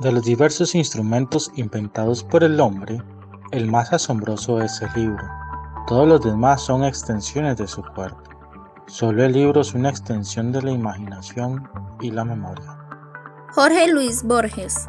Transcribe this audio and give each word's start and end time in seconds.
De 0.00 0.10
los 0.10 0.24
diversos 0.24 0.74
instrumentos 0.74 1.52
inventados 1.56 2.24
por 2.24 2.42
el 2.42 2.58
hombre, 2.58 3.02
el 3.50 3.70
más 3.70 3.92
asombroso 3.92 4.62
es 4.62 4.80
el 4.80 4.88
libro. 4.94 5.28
Todos 5.86 6.08
los 6.08 6.22
demás 6.22 6.62
son 6.62 6.84
extensiones 6.84 7.58
de 7.58 7.66
su 7.66 7.82
cuerpo. 7.82 8.22
Solo 8.86 9.24
el 9.24 9.32
libro 9.32 9.60
es 9.60 9.74
una 9.74 9.90
extensión 9.90 10.52
de 10.52 10.62
la 10.62 10.70
imaginación 10.70 11.68
y 12.00 12.10
la 12.12 12.24
memoria. 12.24 12.78
Jorge 13.52 13.92
Luis 13.92 14.22
Borges 14.22 14.88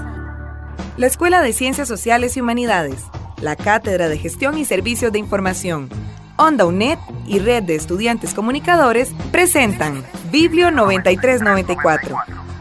La 0.97 1.07
Escuela 1.07 1.41
de 1.41 1.53
Ciencias 1.53 1.87
Sociales 1.87 2.35
y 2.35 2.41
Humanidades, 2.41 3.05
la 3.41 3.55
Cátedra 3.55 4.09
de 4.09 4.17
Gestión 4.17 4.57
y 4.57 4.65
Servicios 4.65 5.13
de 5.13 5.19
Información, 5.19 5.89
Onda 6.37 6.65
UNED 6.65 6.97
y 7.25 7.39
Red 7.39 7.63
de 7.63 7.75
Estudiantes 7.75 8.33
Comunicadores 8.33 9.11
presentan 9.31 10.03
Biblio 10.31 10.69
9394. 10.69 12.17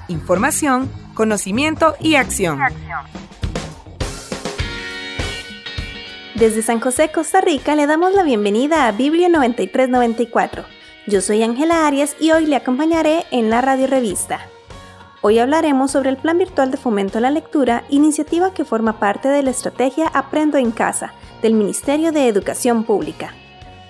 Información, 0.07 0.89
conocimiento 1.15 1.97
y 1.99 2.15
acción. 2.15 2.61
Desde 6.37 6.63
San 6.63 6.79
José, 6.79 7.11
Costa 7.11 7.41
Rica, 7.41 7.75
le 7.75 7.87
damos 7.87 8.15
la 8.15 8.23
bienvenida 8.23 8.87
a 8.87 8.93
Biblio 8.93 9.29
9394. 9.29 10.65
Yo 11.09 11.21
soy 11.21 11.43
Ángela 11.43 11.87
Arias 11.87 12.15
y 12.21 12.31
hoy 12.31 12.47
le 12.47 12.57
acompañaré 12.57 13.25
en 13.33 13.51
la 13.51 13.61
radio 13.61 13.89
revista. 13.89 14.47
Hoy 15.23 15.39
hablaremos 15.39 15.91
sobre 15.91 16.09
el 16.09 16.17
Plan 16.17 16.39
Virtual 16.39 16.71
de 16.71 16.79
Fomento 16.79 17.19
a 17.19 17.21
la 17.21 17.31
Lectura, 17.31 17.85
iniciativa 17.91 18.55
que 18.55 18.65
forma 18.65 18.99
parte 18.99 19.29
de 19.29 19.43
la 19.43 19.51
estrategia 19.51 20.09
Aprendo 20.09 20.57
en 20.57 20.71
Casa 20.71 21.13
del 21.43 21.53
Ministerio 21.53 22.11
de 22.11 22.27
Educación 22.27 22.85
Pública. 22.85 23.35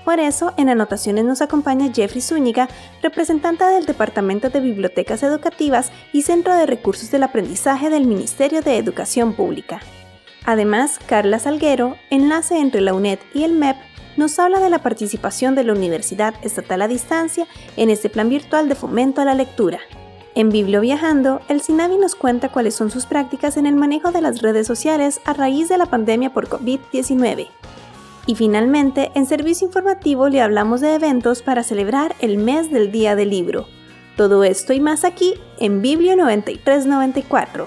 Por 0.04 0.18
eso, 0.18 0.52
en 0.56 0.70
anotaciones 0.70 1.24
nos 1.24 1.40
acompaña 1.40 1.92
Jeffrey 1.94 2.20
Zúñiga, 2.20 2.68
representante 3.00 3.62
del 3.62 3.86
Departamento 3.86 4.50
de 4.50 4.58
Bibliotecas 4.58 5.22
Educativas 5.22 5.92
y 6.12 6.22
Centro 6.22 6.52
de 6.52 6.66
Recursos 6.66 7.12
del 7.12 7.22
Aprendizaje 7.22 7.90
del 7.90 8.08
Ministerio 8.08 8.60
de 8.60 8.76
Educación 8.76 9.34
Pública. 9.34 9.82
Además, 10.46 10.98
Carla 11.06 11.38
Salguero, 11.38 11.96
enlace 12.10 12.58
entre 12.58 12.80
la 12.80 12.92
UNED 12.92 13.20
y 13.34 13.44
el 13.44 13.52
MEP, 13.52 13.76
nos 14.16 14.36
habla 14.40 14.58
de 14.58 14.68
la 14.68 14.82
participación 14.82 15.54
de 15.54 15.62
la 15.62 15.74
Universidad 15.74 16.34
Estatal 16.42 16.82
a 16.82 16.88
Distancia 16.88 17.46
en 17.76 17.88
este 17.88 18.10
plan 18.10 18.28
virtual 18.28 18.68
de 18.68 18.74
fomento 18.74 19.20
a 19.20 19.24
la 19.24 19.34
lectura. 19.34 19.78
En 20.36 20.50
Biblio 20.50 20.80
Viajando, 20.80 21.40
el 21.48 21.60
SINAVI 21.60 21.98
nos 21.98 22.14
cuenta 22.14 22.50
cuáles 22.50 22.76
son 22.76 22.90
sus 22.90 23.04
prácticas 23.06 23.56
en 23.56 23.66
el 23.66 23.74
manejo 23.74 24.12
de 24.12 24.20
las 24.20 24.42
redes 24.42 24.66
sociales 24.66 25.20
a 25.24 25.32
raíz 25.32 25.68
de 25.68 25.76
la 25.76 25.86
pandemia 25.86 26.32
por 26.32 26.48
COVID-19. 26.48 27.48
Y 28.26 28.34
finalmente, 28.36 29.10
en 29.14 29.26
Servicio 29.26 29.66
Informativo 29.66 30.28
le 30.28 30.40
hablamos 30.40 30.80
de 30.80 30.94
eventos 30.94 31.42
para 31.42 31.64
celebrar 31.64 32.14
el 32.20 32.38
mes 32.38 32.70
del 32.70 32.92
Día 32.92 33.16
del 33.16 33.30
Libro. 33.30 33.66
Todo 34.16 34.44
esto 34.44 34.72
y 34.72 34.78
más 34.78 35.04
aquí 35.04 35.34
en 35.58 35.82
Biblio 35.82 36.14
9394. 36.14 37.66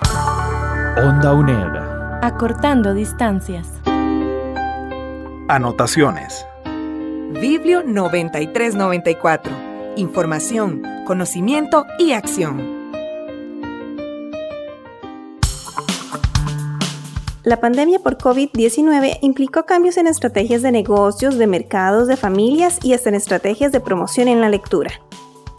Onda 0.97 1.33
UNED. 1.33 2.21
Acortando 2.21 2.93
distancias. 2.93 3.67
Anotaciones. 5.49 6.45
Biblio 7.41 7.83
9394. 7.83 9.72
Información, 9.95 10.81
conocimiento 11.05 11.85
y 11.99 12.13
acción. 12.13 12.91
La 17.43 17.59
pandemia 17.61 17.99
por 17.99 18.17
COVID-19 18.17 19.19
implicó 19.21 19.67
cambios 19.67 19.97
en 19.97 20.07
estrategias 20.07 20.63
de 20.63 20.71
negocios, 20.71 21.37
de 21.37 21.45
mercados, 21.45 22.07
de 22.07 22.17
familias 22.17 22.79
y 22.81 22.93
hasta 22.93 23.09
en 23.09 23.15
estrategias 23.15 23.71
de 23.71 23.81
promoción 23.81 24.27
en 24.27 24.41
la 24.41 24.49
lectura. 24.49 24.89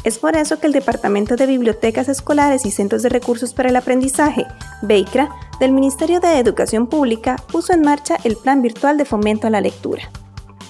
Es 0.03 0.19
por 0.19 0.35
eso 0.37 0.59
que 0.59 0.67
el 0.67 0.73
Departamento 0.73 1.37
de 1.37 1.47
Bibliotecas 1.47 2.09
Escolares 2.09 2.67
y 2.67 2.73
Centros 2.73 3.05
de 3.05 3.11
Recursos 3.11 3.55
para 3.55 3.69
el 3.69 3.77
Aprendizaje, 3.77 4.47
BEICRA, 4.83 5.31
del 5.61 5.71
Ministerio 5.71 6.19
de 6.19 6.41
Educación 6.41 6.89
Pública, 6.89 7.37
puso 7.53 7.73
en 7.73 7.83
marcha 7.83 8.17
el 8.25 8.37
Plan 8.37 8.63
Virtual 8.63 8.99
de 8.99 9.05
Fomento 9.05 9.47
a 9.47 9.51
la 9.51 9.61
Lectura. 9.61 10.11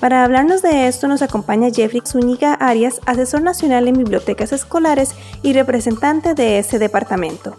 Para 0.04 0.22
hablarnos 0.22 0.60
de 0.60 0.86
esto 0.86 1.08
nos 1.08 1.22
acompaña 1.22 1.70
Jeffrey 1.74 2.02
Zúñiga 2.06 2.52
Arias, 2.52 3.00
asesor 3.06 3.40
nacional 3.40 3.88
en 3.88 3.96
bibliotecas 3.96 4.52
escolares 4.52 5.14
y 5.42 5.54
representante 5.54 6.34
de 6.34 6.58
ese 6.58 6.78
departamento. 6.78 7.56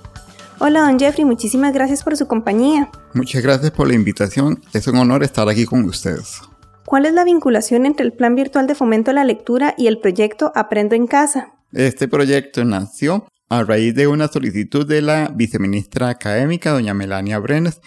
Hola, 0.59 0.81
don 0.81 0.99
Jeffrey, 0.99 1.25
muchísimas 1.25 1.73
gracias 1.73 2.03
por 2.03 2.15
su 2.15 2.27
compañía. 2.27 2.91
Muchas 3.15 3.41
gracias 3.41 3.71
por 3.71 3.87
la 3.87 3.95
invitación. 3.95 4.61
Es 4.73 4.85
un 4.85 4.97
honor 4.97 5.23
estar 5.23 5.49
aquí 5.49 5.65
con 5.65 5.85
ustedes. 5.85 6.39
¿Cuál 6.85 7.07
es 7.07 7.13
la 7.13 7.23
vinculación 7.23 7.87
entre 7.87 8.05
el 8.05 8.13
Plan 8.13 8.35
Virtual 8.35 8.67
de 8.67 8.75
Fomento 8.75 9.09
a 9.09 9.15
la 9.15 9.23
Lectura 9.23 9.73
y 9.75 9.87
el 9.87 9.97
proyecto 9.97 10.51
Aprendo 10.53 10.93
en 10.93 11.07
Casa? 11.07 11.55
Este 11.71 12.07
proyecto 12.07 12.63
nació 12.63 13.25
a 13.49 13.63
raíz 13.63 13.95
de 13.95 14.05
una 14.05 14.27
solicitud 14.27 14.87
de 14.87 15.01
la 15.01 15.31
viceministra 15.33 16.09
académica, 16.09 16.73
doña 16.73 16.93
Melania 16.93 17.39
Brenes, 17.39 17.81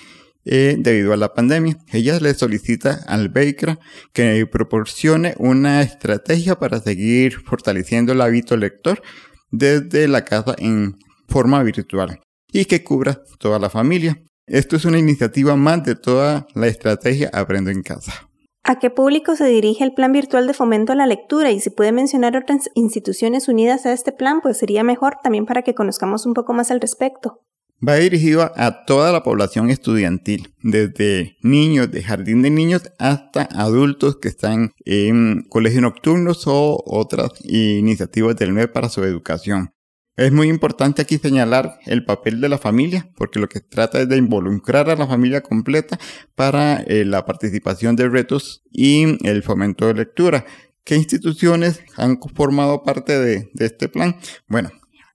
eh, 0.51 0.77
debido 0.79 1.13
a 1.13 1.17
la 1.19 1.35
pandemia. 1.35 1.77
Ella 1.93 2.19
le 2.21 2.33
solicita 2.33 3.05
al 3.07 3.29
BEICRA 3.29 3.79
que 4.13 4.47
proporcione 4.47 5.35
una 5.39 5.83
estrategia 5.83 6.59
para 6.59 6.81
seguir 6.81 7.41
fortaleciendo 7.41 8.13
el 8.13 8.21
hábito 8.23 8.57
lector 8.57 9.03
desde 9.51 10.09
la 10.09 10.25
casa 10.25 10.55
en 10.59 10.97
forma 11.29 11.63
virtual 11.63 12.21
y 12.51 12.65
que 12.65 12.83
cubra 12.83 13.23
toda 13.39 13.59
la 13.59 13.69
familia. 13.69 14.23
Esto 14.47 14.77
es 14.77 14.87
una 14.87 14.99
iniciativa 14.99 15.55
más 15.57 15.85
de 15.85 15.95
toda 15.95 16.47
la 16.55 16.67
estrategia 16.67 17.31
Aprendo 17.35 17.71
en 17.71 17.83
Casa. 17.83 18.29
¿A 18.65 18.79
qué 18.79 18.91
público 18.91 19.37
se 19.37 19.47
dirige 19.47 19.85
el 19.85 19.93
Plan 19.93 20.13
Virtual 20.13 20.47
de 20.47 20.55
Fomento 20.55 20.93
a 20.93 20.97
la 20.97 21.07
Lectura? 21.07 21.51
Y 21.51 21.61
si 21.61 21.71
puede 21.71 21.93
mencionar 21.93 22.37
otras 22.37 22.71
instituciones 22.75 23.49
unidas 23.49 23.85
a 23.85 23.93
este 23.93 24.13
plan, 24.13 24.41
pues 24.43 24.59
sería 24.59 24.83
mejor 24.85 25.19
también 25.23 25.47
para 25.47 25.63
que 25.63 25.75
conozcamos 25.75 26.25
un 26.25 26.35
poco 26.35 26.55
más 26.55 26.71
al 26.71 26.81
respecto. 26.81 27.43
Va 27.87 27.95
dirigido 27.95 28.51
a 28.57 28.85
toda 28.87 29.13
la 29.13 29.23
población 29.23 29.71
estudiantil, 29.71 30.53
desde 30.63 31.37
niños 31.43 31.91
de 31.93 32.03
jardín 32.03 32.43
de 32.43 32.51
niños 32.51 32.91
hasta 32.99 33.49
adultos 33.53 34.17
que 34.17 34.27
están 34.27 34.73
en 34.85 35.45
colegios 35.49 35.83
nocturnos 35.83 36.49
o 36.49 36.83
otras 36.85 37.31
iniciativas 37.45 38.35
del 38.37 38.53
MEP 38.53 38.73
para 38.73 38.89
su 38.89 39.05
educación. 39.05 39.73
Es 40.17 40.33
muy 40.33 40.49
importante 40.49 41.01
aquí 41.01 41.19
señalar 41.19 41.79
el 41.87 42.05
papel 42.05 42.41
de 42.41 42.49
la 42.49 42.59
familia, 42.59 43.09
porque 43.17 43.39
lo 43.39 43.49
que 43.49 43.61
trata 43.61 44.01
es 44.01 44.09
de 44.09 44.17
involucrar 44.17 44.91
a 44.91 44.97
la 44.97 45.07
familia 45.07 45.43
completa 45.43 45.97
para 46.35 46.81
eh, 46.81 47.05
la 47.05 47.25
participación 47.25 47.95
de 47.95 48.09
retos 48.09 48.65
y 48.73 49.25
el 49.25 49.45
fomento 49.45 49.87
de 49.87 49.95
lectura. 49.95 50.45
¿Qué 50.83 50.97
instituciones 50.97 51.83
han 51.97 52.19
formado 52.35 52.83
parte 52.83 53.17
de, 53.21 53.49
este 53.61 53.89
plan? 53.89 54.17
Bueno, 54.49 54.73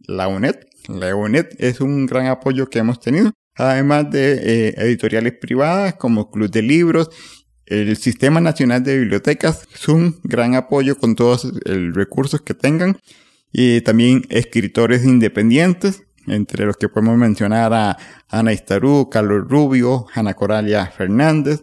la 0.08 0.30
UNED. 0.30 0.56
La 0.88 1.16
UNED 1.16 1.48
es 1.60 1.82
un 1.82 2.06
gran 2.06 2.28
apoyo 2.28 2.70
que 2.70 2.80
hemos 2.80 3.00
tenido, 3.00 3.32
además 3.56 4.12
de 4.12 4.34
eh, 4.34 4.74
editoriales 4.78 5.34
privadas 5.40 5.96
como 5.96 6.30
Club 6.30 6.50
de 6.50 6.62
Libros 6.62 7.10
el 7.66 7.96
Sistema 7.98 8.42
Nacional 8.42 8.84
de 8.84 9.00
Bibliotecas. 9.00 9.68
Es 9.74 9.88
un 9.88 10.20
gran 10.24 10.56
apoyo 10.56 10.98
con 10.98 11.16
todos 11.16 11.46
los 11.66 11.96
recursos 11.96 12.42
que 12.42 12.54
tengan 12.54 12.98
y 13.52 13.82
también 13.82 14.24
escritores 14.30 15.06
independientes, 15.06 16.04
entre 16.28 16.66
los 16.66 16.78
que 16.78 16.90
podemos 16.90 17.18
mencionar 17.18 17.74
a 17.74 17.98
Ana 18.30 18.54
Istarú, 18.54 19.10
Carlos 19.10 19.48
Rubio, 19.48 20.08
Ana 20.14 20.34
Coralia 20.34 20.88
Fernández, 20.88 21.62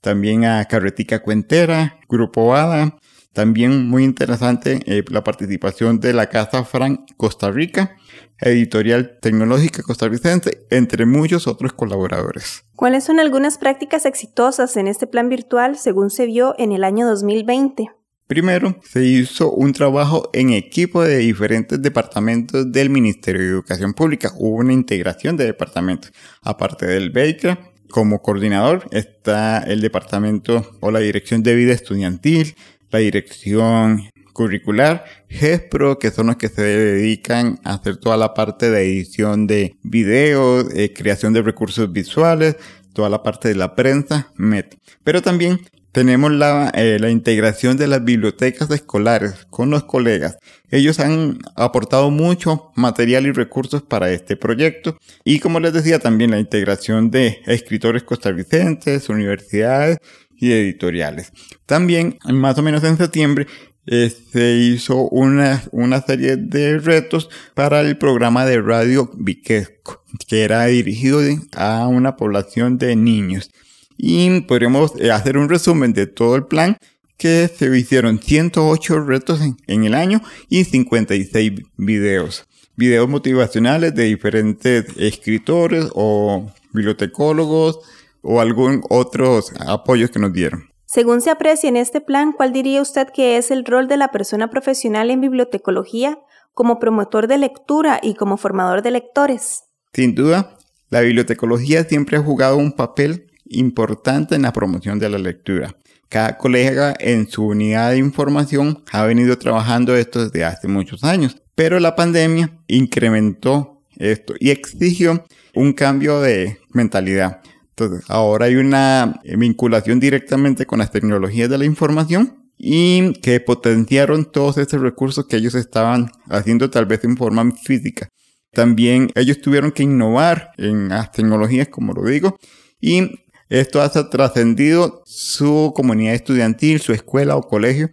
también 0.00 0.44
a 0.44 0.64
Carretica 0.64 1.20
Cuentera, 1.20 1.98
Grupo 2.08 2.54
ADA, 2.54 2.96
también 3.32 3.88
muy 3.88 4.04
interesante 4.04 4.80
eh, 4.86 5.04
la 5.10 5.22
participación 5.22 6.00
de 6.00 6.14
la 6.14 6.26
Casa 6.30 6.64
Frank 6.64 7.00
Costa 7.16 7.50
Rica, 7.50 7.96
Editorial 8.40 9.18
Tecnológica 9.20 9.82
Costarricense, 9.82 10.66
entre 10.70 11.06
muchos 11.06 11.46
otros 11.46 11.72
colaboradores. 11.72 12.64
¿Cuáles 12.74 13.04
son 13.04 13.20
algunas 13.20 13.58
prácticas 13.58 14.06
exitosas 14.06 14.76
en 14.76 14.88
este 14.88 15.06
plan 15.06 15.28
virtual 15.28 15.76
según 15.76 16.10
se 16.10 16.26
vio 16.26 16.54
en 16.58 16.72
el 16.72 16.84
año 16.84 17.06
2020? 17.06 17.90
Primero, 18.26 18.76
se 18.82 19.04
hizo 19.04 19.52
un 19.52 19.72
trabajo 19.72 20.30
en 20.32 20.50
equipo 20.50 21.02
de 21.04 21.18
diferentes 21.18 21.80
departamentos 21.80 22.72
del 22.72 22.90
Ministerio 22.90 23.40
de 23.40 23.48
Educación 23.48 23.94
Pública. 23.94 24.32
Hubo 24.36 24.56
una 24.56 24.72
integración 24.72 25.36
de 25.36 25.44
departamentos. 25.44 26.12
Aparte 26.42 26.86
del 26.86 27.10
BEICRA, 27.10 27.70
como 27.88 28.22
coordinador 28.22 28.88
está 28.90 29.58
el 29.58 29.80
departamento 29.80 30.76
o 30.80 30.90
la 30.90 30.98
dirección 30.98 31.44
de 31.44 31.54
vida 31.54 31.72
estudiantil, 31.72 32.56
la 32.90 32.98
dirección 32.98 34.10
curricular, 34.36 35.02
GESPRO, 35.30 35.98
que 35.98 36.10
son 36.10 36.26
los 36.26 36.36
que 36.36 36.48
se 36.48 36.60
dedican 36.60 37.58
a 37.64 37.72
hacer 37.74 37.96
toda 37.96 38.18
la 38.18 38.34
parte 38.34 38.70
de 38.70 38.82
edición 38.82 39.46
de 39.46 39.76
videos, 39.82 40.66
eh, 40.74 40.92
creación 40.92 41.32
de 41.32 41.40
recursos 41.40 41.90
visuales, 41.90 42.56
toda 42.92 43.08
la 43.08 43.22
parte 43.22 43.48
de 43.48 43.54
la 43.54 43.74
prensa, 43.74 44.30
MET. 44.36 44.76
Pero 45.04 45.22
también 45.22 45.60
tenemos 45.90 46.30
la, 46.32 46.70
eh, 46.74 46.98
la, 47.00 47.08
integración 47.08 47.78
de 47.78 47.86
las 47.86 48.04
bibliotecas 48.04 48.70
escolares 48.70 49.46
con 49.48 49.70
los 49.70 49.84
colegas. 49.84 50.36
Ellos 50.70 51.00
han 51.00 51.38
aportado 51.54 52.10
mucho 52.10 52.72
material 52.74 53.24
y 53.24 53.32
recursos 53.32 53.82
para 53.82 54.10
este 54.10 54.36
proyecto. 54.36 54.98
Y 55.24 55.38
como 55.38 55.60
les 55.60 55.72
decía, 55.72 55.98
también 55.98 56.32
la 56.32 56.38
integración 56.38 57.10
de 57.10 57.38
escritores 57.46 58.02
costarricenses, 58.02 59.08
universidades 59.08 59.96
y 60.36 60.52
editoriales. 60.52 61.32
También, 61.64 62.18
más 62.26 62.58
o 62.58 62.62
menos 62.62 62.84
en 62.84 62.98
septiembre, 62.98 63.46
se 63.86 64.56
hizo 64.56 65.08
una, 65.08 65.62
una 65.70 66.02
serie 66.02 66.36
de 66.36 66.78
retos 66.78 67.30
para 67.54 67.80
el 67.80 67.96
programa 67.96 68.44
de 68.44 68.60
radio 68.60 69.10
Viquesco, 69.14 70.02
que 70.26 70.42
era 70.42 70.66
dirigido 70.66 71.20
a 71.56 71.86
una 71.86 72.16
población 72.16 72.78
de 72.78 72.96
niños. 72.96 73.50
Y 73.96 74.40
podríamos 74.42 74.92
eh, 74.98 75.10
hacer 75.10 75.38
un 75.38 75.48
resumen 75.48 75.92
de 75.92 76.06
todo 76.06 76.36
el 76.36 76.46
plan 76.46 76.76
que 77.16 77.48
se 77.48 77.76
hicieron 77.78 78.20
108 78.20 79.00
retos 79.04 79.40
en, 79.40 79.56
en 79.66 79.84
el 79.84 79.94
año 79.94 80.20
y 80.48 80.64
56 80.64 81.52
videos. 81.76 82.44
Videos 82.76 83.08
motivacionales 83.08 83.94
de 83.94 84.04
diferentes 84.04 84.84
escritores 84.98 85.86
o 85.94 86.52
bibliotecólogos 86.72 87.78
o 88.20 88.40
algún 88.40 88.82
otros 88.90 89.52
apoyos 89.60 90.10
que 90.10 90.18
nos 90.18 90.32
dieron. 90.32 90.75
Según 90.96 91.20
se 91.20 91.28
aprecia 91.28 91.68
en 91.68 91.76
este 91.76 92.00
plan, 92.00 92.32
¿cuál 92.32 92.54
diría 92.54 92.80
usted 92.80 93.08
que 93.08 93.36
es 93.36 93.50
el 93.50 93.66
rol 93.66 93.86
de 93.86 93.98
la 93.98 94.08
persona 94.08 94.48
profesional 94.48 95.10
en 95.10 95.20
bibliotecología 95.20 96.18
como 96.54 96.78
promotor 96.78 97.26
de 97.26 97.36
lectura 97.36 98.00
y 98.02 98.14
como 98.14 98.38
formador 98.38 98.80
de 98.80 98.92
lectores? 98.92 99.64
Sin 99.92 100.14
duda, 100.14 100.56
la 100.88 101.02
bibliotecología 101.02 101.84
siempre 101.84 102.16
ha 102.16 102.22
jugado 102.22 102.56
un 102.56 102.72
papel 102.72 103.30
importante 103.44 104.36
en 104.36 104.40
la 104.40 104.54
promoción 104.54 104.98
de 104.98 105.10
la 105.10 105.18
lectura. 105.18 105.76
Cada 106.08 106.38
colega 106.38 106.94
en 106.98 107.28
su 107.28 107.44
unidad 107.44 107.90
de 107.90 107.98
información 107.98 108.82
ha 108.90 109.04
venido 109.04 109.36
trabajando 109.36 109.94
esto 109.94 110.24
desde 110.24 110.46
hace 110.46 110.66
muchos 110.66 111.04
años, 111.04 111.36
pero 111.54 111.78
la 111.78 111.94
pandemia 111.94 112.58
incrementó 112.68 113.82
esto 113.98 114.32
y 114.40 114.48
exigió 114.48 115.26
un 115.54 115.74
cambio 115.74 116.22
de 116.22 116.56
mentalidad. 116.72 117.42
Entonces, 117.78 118.08
ahora 118.08 118.46
hay 118.46 118.56
una 118.56 119.20
vinculación 119.36 120.00
directamente 120.00 120.64
con 120.64 120.78
las 120.78 120.90
tecnologías 120.90 121.50
de 121.50 121.58
la 121.58 121.66
información 121.66 122.50
y 122.56 123.12
que 123.20 123.38
potenciaron 123.38 124.24
todos 124.24 124.56
esos 124.56 124.80
recursos 124.80 125.26
que 125.26 125.36
ellos 125.36 125.54
estaban 125.54 126.10
haciendo 126.30 126.70
tal 126.70 126.86
vez 126.86 127.04
en 127.04 127.18
forma 127.18 127.50
física. 127.52 128.08
También 128.52 129.10
ellos 129.14 129.42
tuvieron 129.42 129.72
que 129.72 129.82
innovar 129.82 130.52
en 130.56 130.88
las 130.88 131.12
tecnologías, 131.12 131.68
como 131.68 131.92
lo 131.92 132.04
digo, 132.04 132.38
y 132.80 133.10
esto 133.50 133.82
ha 133.82 133.90
trascendido 133.90 135.02
su 135.04 135.74
comunidad 135.76 136.14
estudiantil, 136.14 136.80
su 136.80 136.94
escuela 136.94 137.36
o 137.36 137.42
colegio 137.42 137.90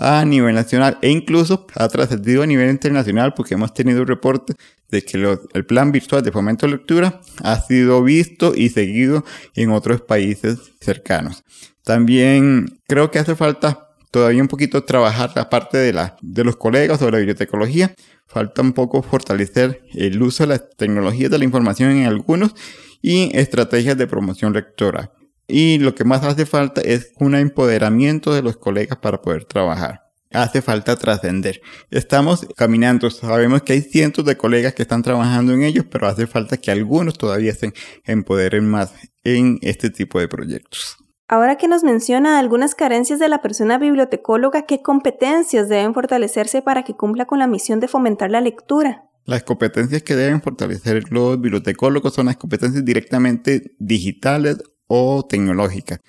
a 0.00 0.24
nivel 0.24 0.54
nacional 0.54 0.96
e 1.02 1.10
incluso 1.10 1.66
ha 1.74 1.86
trascendido 1.88 2.42
a 2.42 2.46
nivel 2.46 2.70
internacional 2.70 3.34
porque 3.34 3.52
hemos 3.54 3.74
tenido 3.74 4.06
reportes 4.06 4.56
de 4.90 5.02
que 5.02 5.38
el 5.52 5.66
plan 5.66 5.92
virtual 5.92 6.22
de 6.22 6.32
fomento 6.32 6.66
de 6.66 6.72
lectura 6.72 7.20
ha 7.42 7.60
sido 7.60 8.02
visto 8.02 8.54
y 8.56 8.70
seguido 8.70 9.24
en 9.54 9.70
otros 9.70 10.00
países 10.00 10.58
cercanos. 10.80 11.44
También 11.84 12.80
creo 12.88 13.10
que 13.10 13.18
hace 13.18 13.36
falta 13.36 13.88
todavía 14.10 14.40
un 14.40 14.48
poquito 14.48 14.84
trabajar 14.84 15.32
la 15.36 15.50
parte 15.50 15.76
de, 15.76 15.92
la, 15.92 16.16
de 16.22 16.44
los 16.44 16.56
colegas 16.56 16.98
sobre 16.98 17.12
la 17.12 17.18
bibliotecología. 17.18 17.94
Falta 18.26 18.62
un 18.62 18.72
poco 18.72 19.02
fortalecer 19.02 19.82
el 19.92 20.20
uso 20.22 20.44
de 20.44 20.48
las 20.48 20.70
tecnologías 20.78 21.30
de 21.30 21.38
la 21.38 21.44
información 21.44 21.90
en 21.90 22.06
algunos 22.06 22.54
y 23.02 23.36
estrategias 23.36 23.98
de 23.98 24.06
promoción 24.06 24.54
lectora. 24.54 25.12
Y 25.50 25.78
lo 25.78 25.94
que 25.94 26.04
más 26.04 26.24
hace 26.24 26.46
falta 26.46 26.80
es 26.80 27.12
un 27.18 27.34
empoderamiento 27.34 28.32
de 28.32 28.42
los 28.42 28.56
colegas 28.56 28.98
para 28.98 29.20
poder 29.20 29.44
trabajar. 29.44 30.10
Hace 30.32 30.62
falta 30.62 30.96
trascender. 30.96 31.60
Estamos 31.90 32.46
caminando, 32.56 33.10
sabemos 33.10 33.62
que 33.62 33.72
hay 33.72 33.80
cientos 33.80 34.24
de 34.24 34.36
colegas 34.36 34.74
que 34.74 34.82
están 34.82 35.02
trabajando 35.02 35.52
en 35.52 35.64
ellos, 35.64 35.86
pero 35.90 36.06
hace 36.06 36.28
falta 36.28 36.56
que 36.56 36.70
algunos 36.70 37.18
todavía 37.18 37.52
se 37.52 37.72
empoderen 38.04 38.68
más 38.68 38.94
en 39.24 39.58
este 39.62 39.90
tipo 39.90 40.20
de 40.20 40.28
proyectos. 40.28 40.96
Ahora 41.26 41.56
que 41.56 41.68
nos 41.68 41.82
menciona 41.82 42.38
algunas 42.38 42.74
carencias 42.74 43.18
de 43.18 43.28
la 43.28 43.42
persona 43.42 43.78
bibliotecóloga, 43.78 44.66
¿qué 44.66 44.82
competencias 44.82 45.68
deben 45.68 45.94
fortalecerse 45.94 46.62
para 46.62 46.84
que 46.84 46.94
cumpla 46.94 47.24
con 47.24 47.40
la 47.40 47.46
misión 47.46 47.80
de 47.80 47.88
fomentar 47.88 48.30
la 48.30 48.40
lectura? 48.40 49.04
Las 49.26 49.42
competencias 49.44 50.02
que 50.02 50.16
deben 50.16 50.42
fortalecer 50.42 51.04
los 51.12 51.40
bibliotecólogos 51.40 52.14
son 52.14 52.26
las 52.26 52.36
competencias 52.36 52.84
directamente 52.84 53.76
digitales 53.78 54.58
o 54.92 55.24
tecnológicas 55.24 56.00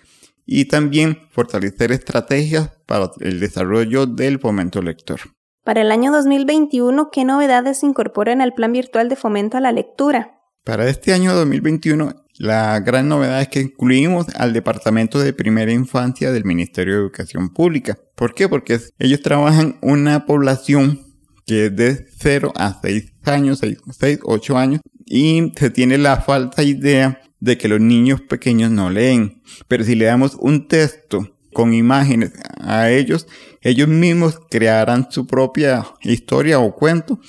y 0.44 0.66
también 0.66 1.20
fortalecer 1.30 1.92
estrategias 1.92 2.72
para 2.88 3.12
el 3.20 3.40
desarrollo 3.40 4.08
del 4.08 4.40
fomento 4.40 4.82
lector. 4.82 5.20
Para 5.64 5.82
el 5.82 5.92
año 5.92 6.12
2021, 6.12 7.10
¿qué 7.12 7.24
novedades 7.24 7.80
se 7.80 7.86
incorporan 7.86 8.42
al 8.42 8.54
plan 8.54 8.74
virtual 8.74 9.08
de 9.08 9.16
fomento 9.16 9.58
a 9.58 9.62
la 9.62 9.72
lectura? 9.72 10.40
Para 10.66 10.90
este 10.90 11.14
año 11.14 11.34
2021, 11.36 12.16
la 12.40 12.80
gran 12.80 13.08
novedad 13.08 13.42
es 13.42 13.50
que 13.50 13.62
incluimos 13.62 14.28
al 14.36 14.52
Departamento 14.52 15.20
de 15.20 15.34
Primera 15.34 15.72
Infancia 15.72 16.32
del 16.32 16.44
Ministerio 16.44 16.96
de 16.96 17.02
Educación 17.02 17.54
Pública. 17.54 18.00
¿Por 18.16 18.34
qué? 18.34 18.50
Porque 18.50 18.80
ellos 18.98 19.22
trabajan 19.22 19.78
una 19.82 20.26
población 20.26 21.00
que 21.46 21.68
es 21.68 21.76
de 21.76 22.08
0 22.18 22.52
a 22.56 22.80
6 22.82 23.14
años, 23.26 23.60
6, 23.60 23.78
6 23.92 24.20
8 24.24 24.58
años, 24.58 24.82
y 25.06 25.52
se 25.56 25.70
tiene 25.70 26.00
la 26.00 26.18
falsa 26.18 26.64
idea 26.64 27.21
de 27.42 27.58
que 27.58 27.68
los 27.68 27.82
niños 27.82 28.22
pequeños 28.22 28.72
no 28.72 28.90
leen. 28.90 29.42
Pero 29.68 29.84
si 29.84 29.96
le 29.96 30.06
damos 30.06 30.38
un 30.40 30.70
texto 30.70 31.36
con 31.52 31.74
imágenes 31.74 32.32
a 32.62 32.90
ellos, 32.90 33.28
ellos 33.62 33.90
mismos 33.90 34.40
crearán 34.50 35.08
su 35.12 35.28
propia 35.28 35.86
historia 36.04 36.60
o 36.60 36.74
cuento. 36.74 37.20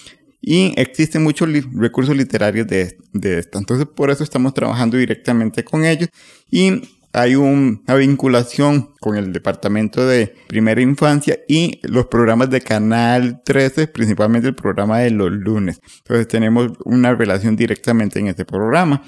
Y 0.40 0.72
existen 0.76 1.22
muchos 1.22 1.48
recursos 1.74 2.16
literarios 2.16 2.66
de, 2.66 2.96
de 3.12 3.38
esto. 3.38 3.58
Entonces 3.58 3.86
por 3.86 4.10
eso 4.10 4.22
estamos 4.22 4.54
trabajando 4.54 4.96
directamente 4.96 5.64
con 5.64 5.84
ellos. 5.84 6.08
Y 6.50 6.82
hay 7.14 7.34
una 7.34 7.94
vinculación 7.94 8.94
con 9.00 9.16
el 9.16 9.32
Departamento 9.32 10.06
de 10.06 10.34
Primera 10.48 10.80
Infancia 10.80 11.38
y 11.46 11.80
los 11.82 12.06
programas 12.06 12.48
de 12.50 12.62
Canal 12.62 13.42
13, 13.44 13.86
principalmente 13.88 14.48
el 14.48 14.54
programa 14.54 15.00
de 15.00 15.10
los 15.10 15.30
lunes. 15.30 15.80
Entonces 15.98 16.26
tenemos 16.28 16.72
una 16.84 17.14
relación 17.14 17.54
directamente 17.54 18.18
en 18.18 18.28
este 18.28 18.44
programa. 18.44 19.02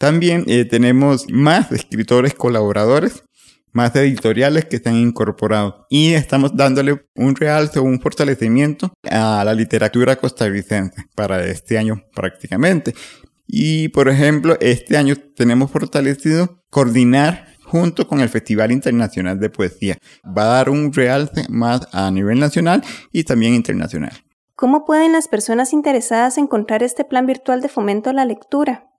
También 0.00 0.44
eh, 0.46 0.64
tenemos 0.64 1.28
más 1.28 1.70
escritores 1.72 2.32
colaboradores, 2.32 3.22
más 3.72 3.94
editoriales 3.94 4.64
que 4.64 4.78
se 4.78 4.88
han 4.88 4.96
incorporado 4.96 5.86
y 5.90 6.14
estamos 6.14 6.56
dándole 6.56 7.04
un 7.14 7.36
realce 7.36 7.80
o 7.80 7.82
un 7.82 8.00
fortalecimiento 8.00 8.94
a 9.10 9.44
la 9.44 9.52
literatura 9.52 10.16
costarricense 10.16 11.04
para 11.14 11.44
este 11.44 11.76
año 11.76 12.02
prácticamente. 12.14 12.94
Y 13.46 13.88
por 13.88 14.08
ejemplo, 14.08 14.56
este 14.60 14.96
año 14.96 15.16
tenemos 15.36 15.70
fortalecido 15.70 16.62
coordinar 16.70 17.48
junto 17.62 18.08
con 18.08 18.20
el 18.20 18.30
Festival 18.30 18.72
Internacional 18.72 19.38
de 19.38 19.50
Poesía. 19.50 19.98
Va 20.26 20.44
a 20.44 20.54
dar 20.54 20.70
un 20.70 20.94
realce 20.94 21.44
más 21.50 21.86
a 21.92 22.10
nivel 22.10 22.40
nacional 22.40 22.82
y 23.12 23.24
también 23.24 23.52
internacional. 23.52 24.12
¿Cómo 24.56 24.86
pueden 24.86 25.12
las 25.12 25.28
personas 25.28 25.74
interesadas 25.74 26.38
encontrar 26.38 26.82
este 26.82 27.04
plan 27.04 27.26
virtual 27.26 27.60
de 27.60 27.68
fomento 27.68 28.08
a 28.08 28.14
la 28.14 28.24
lectura? 28.24 28.89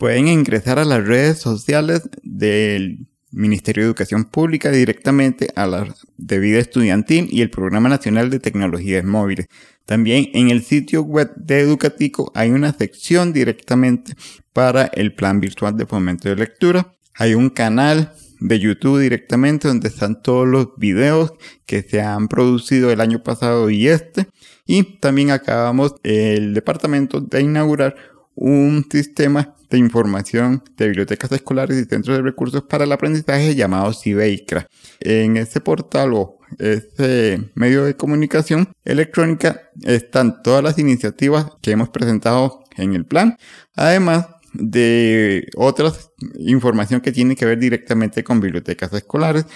Pueden 0.00 0.28
ingresar 0.28 0.78
a 0.78 0.86
las 0.86 1.06
redes 1.06 1.40
sociales 1.40 2.08
del 2.22 3.06
Ministerio 3.32 3.82
de 3.82 3.88
Educación 3.88 4.24
Pública 4.24 4.70
directamente 4.70 5.50
a 5.54 5.66
la 5.66 5.94
de 6.16 6.38
vida 6.38 6.58
estudiantil 6.58 7.28
y 7.30 7.42
el 7.42 7.50
Programa 7.50 7.90
Nacional 7.90 8.30
de 8.30 8.40
Tecnologías 8.40 9.04
Móviles. 9.04 9.48
También 9.84 10.30
en 10.32 10.48
el 10.48 10.62
sitio 10.62 11.02
web 11.02 11.30
de 11.36 11.60
Educatico 11.60 12.32
hay 12.34 12.48
una 12.50 12.72
sección 12.72 13.34
directamente 13.34 14.14
para 14.54 14.86
el 14.86 15.14
plan 15.14 15.38
virtual 15.38 15.76
de 15.76 15.84
fomento 15.84 16.30
de 16.30 16.36
lectura. 16.36 16.94
Hay 17.14 17.34
un 17.34 17.50
canal 17.50 18.14
de 18.40 18.58
YouTube 18.58 19.00
directamente 19.00 19.68
donde 19.68 19.88
están 19.88 20.22
todos 20.22 20.48
los 20.48 20.68
videos 20.78 21.34
que 21.66 21.82
se 21.82 22.00
han 22.00 22.28
producido 22.28 22.90
el 22.90 23.02
año 23.02 23.22
pasado 23.22 23.68
y 23.68 23.86
este. 23.86 24.28
Y 24.64 24.98
también 24.98 25.30
acabamos 25.30 25.96
el 26.04 26.54
departamento 26.54 27.20
de 27.20 27.42
inaugurar 27.42 27.96
un 28.34 28.86
sistema 28.90 29.56
de 29.70 29.78
información 29.78 30.62
de 30.76 30.86
bibliotecas 30.86 31.32
escolares 31.32 31.78
y 31.78 31.84
centros 31.84 32.16
de 32.16 32.22
recursos 32.22 32.64
para 32.64 32.84
el 32.84 32.92
aprendizaje 32.92 33.54
llamado 33.54 33.92
CIBEICRA. 33.92 34.66
En 35.00 35.36
este 35.36 35.60
portal 35.60 36.12
o 36.14 36.38
este 36.58 37.50
medio 37.54 37.84
de 37.84 37.96
comunicación 37.96 38.72
electrónica 38.84 39.60
están 39.82 40.42
todas 40.42 40.64
las 40.64 40.78
iniciativas 40.78 41.46
que 41.62 41.70
hemos 41.70 41.88
presentado 41.90 42.64
en 42.76 42.94
el 42.94 43.06
plan. 43.06 43.36
Además, 43.76 44.26
de 44.52 45.46
otra 45.56 45.92
información 46.38 47.00
que 47.00 47.12
tiene 47.12 47.36
que 47.36 47.46
ver 47.46 47.58
directamente 47.58 48.24
con 48.24 48.40
bibliotecas 48.40 48.92
escolares, 48.92 49.46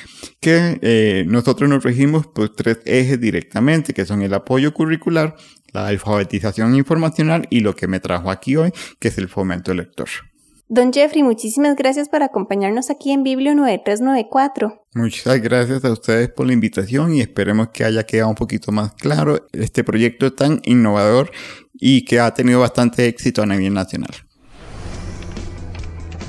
que 0.40 0.78
eh, 0.82 1.24
nosotros 1.26 1.68
nos 1.68 1.82
regimos 1.82 2.26
por 2.26 2.54
tres 2.54 2.78
ejes 2.84 3.20
directamente, 3.20 3.92
que 3.92 4.04
son 4.04 4.22
el 4.22 4.34
apoyo 4.34 4.72
curricular, 4.72 5.34
la 5.74 5.88
alfabetización 5.88 6.74
informacional 6.74 7.46
y 7.50 7.60
lo 7.60 7.74
que 7.74 7.88
me 7.88 8.00
trajo 8.00 8.30
aquí 8.30 8.56
hoy, 8.56 8.72
que 8.98 9.08
es 9.08 9.18
el 9.18 9.28
fomento 9.28 9.74
lector. 9.74 10.08
Don 10.68 10.92
Jeffrey, 10.92 11.22
muchísimas 11.22 11.76
gracias 11.76 12.08
por 12.08 12.22
acompañarnos 12.22 12.88
aquí 12.88 13.12
en 13.12 13.22
Biblio 13.22 13.54
9394. 13.54 14.86
Muchas 14.94 15.42
gracias 15.42 15.84
a 15.84 15.92
ustedes 15.92 16.30
por 16.30 16.46
la 16.46 16.54
invitación 16.54 17.14
y 17.14 17.20
esperemos 17.20 17.68
que 17.68 17.84
haya 17.84 18.04
quedado 18.04 18.30
un 18.30 18.34
poquito 18.34 18.72
más 18.72 18.94
claro 18.94 19.46
este 19.52 19.84
proyecto 19.84 20.32
tan 20.32 20.62
innovador 20.64 21.30
y 21.74 22.04
que 22.06 22.18
ha 22.18 22.32
tenido 22.32 22.60
bastante 22.60 23.06
éxito 23.06 23.42
a 23.42 23.46
nivel 23.46 23.74
nacional. 23.74 24.14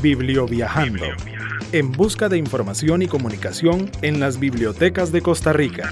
Biblio 0.02 0.46
Viajando. 0.48 1.06
En 1.72 1.92
busca 1.92 2.28
de 2.28 2.38
información 2.38 3.04
y 3.04 3.08
comunicación 3.08 3.90
en 4.02 4.20
las 4.20 4.38
bibliotecas 4.40 5.12
de 5.12 5.22
Costa 5.22 5.54
Rica. 5.54 5.90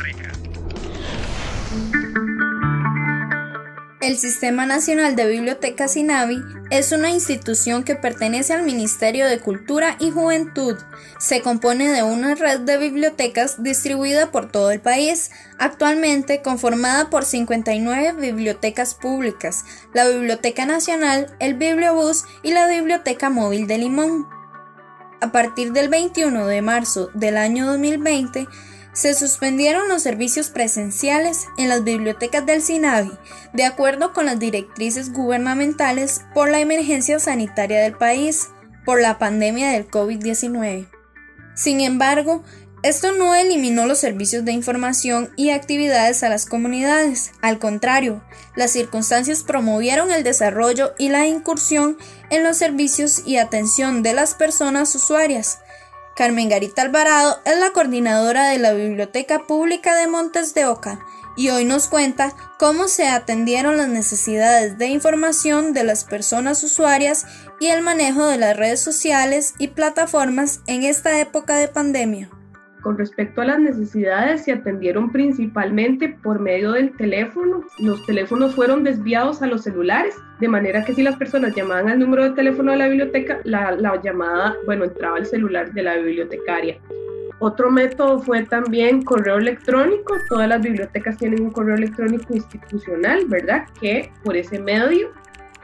El 4.03 4.17
Sistema 4.17 4.65
Nacional 4.65 5.15
de 5.15 5.25
Bibliotecas 5.25 5.95
INAVI 5.95 6.43
es 6.71 6.91
una 6.91 7.09
institución 7.09 7.85
que 7.85 7.95
pertenece 7.95 8.51
al 8.51 8.63
Ministerio 8.63 9.25
de 9.27 9.39
Cultura 9.39 9.95
y 9.97 10.11
Juventud. 10.11 10.75
Se 11.19 11.41
compone 11.41 11.89
de 11.89 12.03
una 12.03 12.35
red 12.35 12.59
de 12.59 12.77
bibliotecas 12.77 13.63
distribuida 13.63 14.29
por 14.29 14.51
todo 14.51 14.71
el 14.71 14.81
país, 14.81 15.31
actualmente 15.57 16.41
conformada 16.41 17.09
por 17.09 17.23
59 17.23 18.19
bibliotecas 18.19 18.93
públicas, 18.93 19.63
la 19.93 20.05
Biblioteca 20.05 20.65
Nacional, 20.65 21.33
el 21.39 21.53
Bibliobús 21.53 22.25
y 22.43 22.51
la 22.51 22.67
Biblioteca 22.67 23.29
Móvil 23.29 23.67
de 23.67 23.77
Limón. 23.77 24.27
A 25.21 25.31
partir 25.31 25.71
del 25.71 25.87
21 25.87 26.45
de 26.45 26.61
marzo 26.61 27.09
del 27.13 27.37
año 27.37 27.67
2020, 27.67 28.49
se 28.93 29.13
suspendieron 29.13 29.89
los 29.89 30.03
servicios 30.03 30.49
presenciales 30.49 31.47
en 31.57 31.69
las 31.69 31.83
bibliotecas 31.83 32.45
del 32.45 32.61
SINAVI, 32.61 33.11
de 33.53 33.65
acuerdo 33.65 34.13
con 34.13 34.25
las 34.25 34.39
directrices 34.39 35.11
gubernamentales 35.11 36.21
por 36.33 36.49
la 36.49 36.59
emergencia 36.59 37.19
sanitaria 37.19 37.81
del 37.81 37.97
país 37.97 38.49
por 38.85 39.01
la 39.01 39.17
pandemia 39.17 39.71
del 39.71 39.89
COVID-19. 39.89 40.87
Sin 41.55 41.81
embargo, 41.81 42.43
esto 42.83 43.13
no 43.13 43.33
eliminó 43.33 43.85
los 43.85 43.99
servicios 43.99 44.43
de 44.43 44.51
información 44.51 45.31
y 45.37 45.51
actividades 45.51 46.21
a 46.21 46.27
las 46.27 46.45
comunidades. 46.45 47.31
Al 47.41 47.57
contrario, 47.57 48.21
las 48.57 48.71
circunstancias 48.71 49.43
promovieron 49.43 50.11
el 50.11 50.23
desarrollo 50.23 50.93
y 50.97 51.07
la 51.07 51.25
incursión 51.25 51.97
en 52.29 52.43
los 52.43 52.57
servicios 52.57 53.23
y 53.25 53.37
atención 53.37 54.03
de 54.03 54.13
las 54.13 54.33
personas 54.33 54.93
usuarias, 54.95 55.59
Carmen 56.15 56.47
Garita 56.47 56.83
Alvarado 56.83 57.39
es 57.43 57.57
la 57.57 57.71
coordinadora 57.71 58.49
de 58.49 58.59
la 58.59 58.73
Biblioteca 58.73 59.47
Pública 59.47 59.95
de 59.95 60.07
Montes 60.07 60.53
de 60.53 60.65
Oca 60.65 60.99
y 61.35 61.49
hoy 61.49 61.65
nos 61.65 61.87
cuenta 61.87 62.35
cómo 62.59 62.87
se 62.87 63.07
atendieron 63.07 63.77
las 63.77 63.87
necesidades 63.87 64.77
de 64.77 64.87
información 64.87 65.73
de 65.73 65.83
las 65.83 66.03
personas 66.03 66.63
usuarias 66.63 67.25
y 67.59 67.67
el 67.67 67.81
manejo 67.81 68.27
de 68.27 68.37
las 68.37 68.55
redes 68.55 68.81
sociales 68.81 69.55
y 69.57 69.69
plataformas 69.69 70.61
en 70.67 70.83
esta 70.83 71.19
época 71.19 71.55
de 71.55 71.67
pandemia. 71.67 72.29
Con 72.83 72.97
respecto 72.97 73.39
a 73.39 73.45
las 73.45 73.59
necesidades, 73.59 74.43
se 74.43 74.51
atendieron 74.51 75.09
principalmente 75.09 76.09
por 76.21 76.39
medio 76.39 76.73
del 76.73 76.91
teléfono. 76.97 77.63
Los 77.79 78.05
teléfonos 78.05 78.55
fueron 78.55 78.83
desviados 78.83 79.41
a 79.41 79.47
los 79.47 79.63
celulares, 79.63 80.15
de 80.41 80.49
manera 80.49 80.83
que 80.83 80.93
si 80.93 81.01
las 81.01 81.15
personas 81.15 81.55
llamaban 81.55 81.87
al 81.87 81.99
número 81.99 82.25
de 82.25 82.31
teléfono 82.31 82.73
de 82.73 82.77
la 82.79 82.87
biblioteca, 82.89 83.39
la, 83.45 83.71
la 83.71 84.01
llamada, 84.01 84.57
bueno, 84.65 84.83
entraba 84.83 85.15
al 85.15 85.25
celular 85.25 85.71
de 85.71 85.81
la 85.81 85.95
bibliotecaria. 85.95 86.77
Otro 87.39 87.71
método 87.71 88.19
fue 88.19 88.43
también 88.43 89.01
correo 89.01 89.37
electrónico. 89.37 90.15
Todas 90.27 90.49
las 90.49 90.61
bibliotecas 90.61 91.17
tienen 91.17 91.41
un 91.41 91.51
correo 91.51 91.75
electrónico 91.75 92.33
institucional, 92.33 93.25
¿verdad? 93.27 93.65
Que 93.79 94.11
por 94.25 94.35
ese 94.35 94.59
medio. 94.59 95.11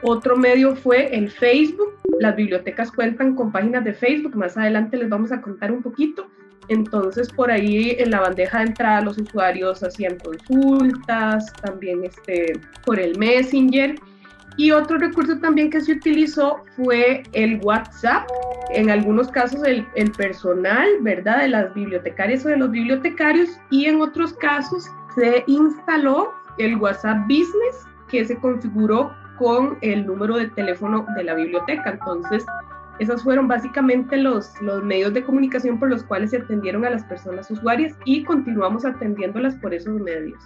Otro 0.02 0.36
medio 0.36 0.74
fue 0.74 1.14
el 1.14 1.30
Facebook. 1.30 1.92
Las 2.18 2.34
bibliotecas 2.34 2.90
cuentan 2.90 3.34
con 3.34 3.52
páginas 3.52 3.84
de 3.84 3.92
Facebook. 3.92 4.34
Más 4.36 4.56
adelante 4.56 4.96
les 4.96 5.08
vamos 5.08 5.32
a 5.32 5.42
contar 5.42 5.70
un 5.70 5.82
poquito. 5.82 6.26
Entonces 6.70 7.28
por 7.32 7.50
ahí 7.50 7.96
en 7.98 8.12
la 8.12 8.20
bandeja 8.20 8.58
de 8.58 8.66
entrada 8.66 9.02
los 9.02 9.18
usuarios 9.18 9.82
hacían 9.82 10.16
consultas, 10.18 11.52
también 11.62 12.04
este, 12.04 12.60
por 12.86 12.98
el 12.98 13.18
Messenger. 13.18 13.96
Y 14.56 14.70
otro 14.70 14.98
recurso 14.98 15.36
también 15.38 15.70
que 15.70 15.80
se 15.80 15.92
utilizó 15.92 16.58
fue 16.76 17.24
el 17.32 17.60
WhatsApp. 17.62 18.28
En 18.72 18.88
algunos 18.88 19.28
casos 19.28 19.64
el, 19.64 19.84
el, 19.96 20.12
personal, 20.12 20.88
¿verdad? 21.00 21.42
De 21.42 21.48
las 21.48 21.74
bibliotecarias 21.74 22.46
o 22.46 22.50
de 22.50 22.58
los 22.58 22.70
bibliotecarios. 22.70 23.48
Y 23.70 23.86
en 23.86 24.00
otros 24.00 24.32
casos 24.34 24.84
se 25.16 25.42
instaló 25.48 26.32
el 26.58 26.76
WhatsApp 26.76 27.18
Business 27.22 27.84
que 28.08 28.24
se 28.24 28.36
configuró 28.38 29.12
con 29.38 29.76
el 29.80 30.06
número 30.06 30.36
de 30.36 30.48
teléfono 30.50 31.04
de 31.16 31.24
la 31.24 31.34
biblioteca. 31.34 31.90
Entonces 31.90 32.44
esos 33.00 33.22
fueron 33.22 33.48
básicamente 33.48 34.18
los, 34.18 34.52
los 34.60 34.84
medios 34.84 35.14
de 35.14 35.24
comunicación 35.24 35.78
por 35.78 35.88
los 35.88 36.04
cuales 36.04 36.30
se 36.30 36.36
atendieron 36.36 36.84
a 36.84 36.90
las 36.90 37.02
personas 37.04 37.50
usuarias 37.50 37.96
y 38.04 38.22
continuamos 38.24 38.84
atendiéndolas 38.84 39.54
por 39.56 39.72
esos 39.72 39.98
medios. 40.00 40.38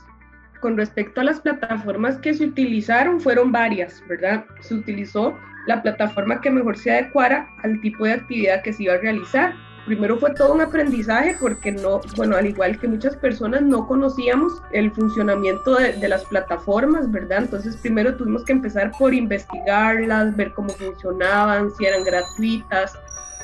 Con 0.61 0.77
respecto 0.77 1.21
a 1.21 1.25
las 1.25 1.41
plataformas 1.41 2.17
que 2.19 2.33
se 2.33 2.45
utilizaron, 2.45 3.21
fueron 3.21 3.51
varias, 3.51 4.01
¿verdad? 4.09 4.45
Se 4.61 4.77
utilizó 4.77 5.37
la 5.67 5.83
plataforma 5.83 6.41
que 6.41 6.51
mejor 6.51 6.79
se 6.79 6.93
adecuara 6.93 7.49
al 7.65 7.81
tipo 7.81 8.05
de 8.05 8.13
actividad 8.13 8.63
que 8.63 8.73
se 8.73 8.85
iba 8.85 8.95
a 8.95 8.99
realizar 8.99 9.53
primero 9.87 10.19
fue 10.19 10.35
todo 10.35 10.55
un 10.55 10.61
aprendizaje 10.61 11.37
porque 11.41 11.73
no, 11.73 12.01
bueno, 12.17 12.37
al 12.37 12.47
igual 12.47 12.79
que 12.79 12.89
muchas 12.89 13.17
personas 13.17 13.63
no 13.63 13.87
conocíamos 13.87 14.53
el 14.73 14.91
funcionamiento 14.91 15.75
de, 15.77 16.09
las 16.09 16.25
plataformas, 16.25 17.11
¿verdad? 17.11 17.43
Entonces 17.43 17.77
primero 17.77 18.17
tuvimos 18.17 18.45
que 18.45 18.53
empezar 18.53 18.93
por 18.99 19.15
investigarlas, 19.15 20.37
ver 20.37 20.53
cómo 20.53 20.71
funcionaban, 20.71 21.71
si 21.77 21.87
eran 21.87 22.05
gratuitas, 22.05 22.93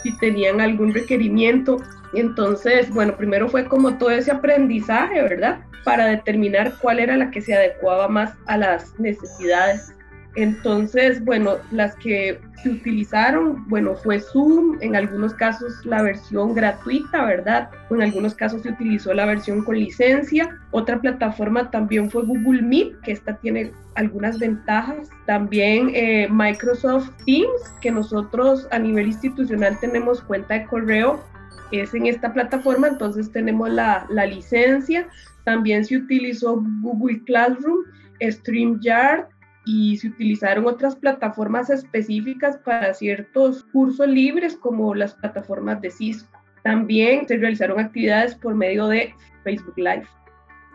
si 0.03 0.17
tenían 0.19 0.61
algún 0.61 0.93
requerimiento. 0.93 1.79
Entonces, 2.13 2.91
bueno, 2.91 3.17
primero 3.17 3.49
fue 3.49 3.67
como 3.67 3.97
todo 3.99 4.11
ese 4.11 4.31
aprendizaje, 4.31 5.23
¿verdad? 5.23 5.61
Para 5.85 6.07
determinar 6.07 6.75
cuál 6.81 6.99
era 6.99 7.17
la 7.17 7.31
que 7.31 7.41
se 7.41 7.55
adecuaba 7.55 8.09
más 8.09 8.35
a 8.47 8.57
las 8.57 8.99
necesidades 8.99 9.95
entonces, 10.37 11.25
bueno, 11.25 11.57
las 11.73 11.97
que 11.97 12.41
se 12.63 12.71
utilizaron, 12.71 13.67
bueno, 13.69 13.97
fue 13.97 14.21
Zoom, 14.21 14.79
en 14.81 14.95
algunos 14.95 15.35
casos 15.35 15.85
la 15.85 16.03
versión 16.03 16.55
gratuita, 16.55 17.25
¿verdad? 17.25 17.71
En 17.91 18.03
algunos 18.03 18.35
casos 18.35 18.63
se 18.63 18.69
utilizó 18.69 19.13
la 19.13 19.27
versión 19.27 19.65
con 19.65 19.77
licencia. 19.77 20.57
Otra 20.71 21.01
plataforma 21.01 21.71
también 21.71 22.11
fue 22.11 22.25
Google 22.25 22.63
Meet, 22.63 23.01
que 23.01 23.13
esta 23.13 23.37
tiene 23.39 23.73
algunas 23.97 24.39
ventajas. 24.39 25.09
También 25.27 25.91
eh, 25.95 26.29
Microsoft 26.31 27.11
Teams, 27.27 27.75
que 27.81 27.91
nosotros 27.91 28.69
a 28.71 28.79
nivel 28.79 29.09
institucional 29.09 29.79
tenemos 29.81 30.23
cuenta 30.23 30.55
de 30.55 30.67
correo, 30.67 31.25
es 31.73 31.95
en 31.95 32.07
esta 32.07 32.33
plataforma, 32.33 32.89
entonces 32.89 33.33
tenemos 33.33 33.71
la, 33.71 34.07
la 34.11 34.27
licencia. 34.27 35.09
También 35.45 35.85
se 35.85 35.97
utilizó 35.97 36.63
Google 36.83 37.23
Classroom, 37.25 37.85
StreamYard, 38.21 39.29
y 39.65 39.97
se 39.99 40.09
utilizaron 40.09 40.67
otras 40.67 40.97
plataformas 40.97 41.71
específicas 41.71 42.57
para 42.59 42.95
ciertos 42.95 43.65
cursos 43.73 44.09
libres 44.09 44.57
como 44.57 44.95
las 44.95 45.15
plataformas 45.15 45.81
de 45.81 45.91
Cisco. 45.91 46.41
También 46.63 47.27
se 47.27 47.37
realizaron 47.37 47.81
actividades 47.81 48.35
por 48.35 48.55
medio 48.55 48.87
de 48.89 49.15
Facebook 49.45 49.77
Live. 49.77 50.07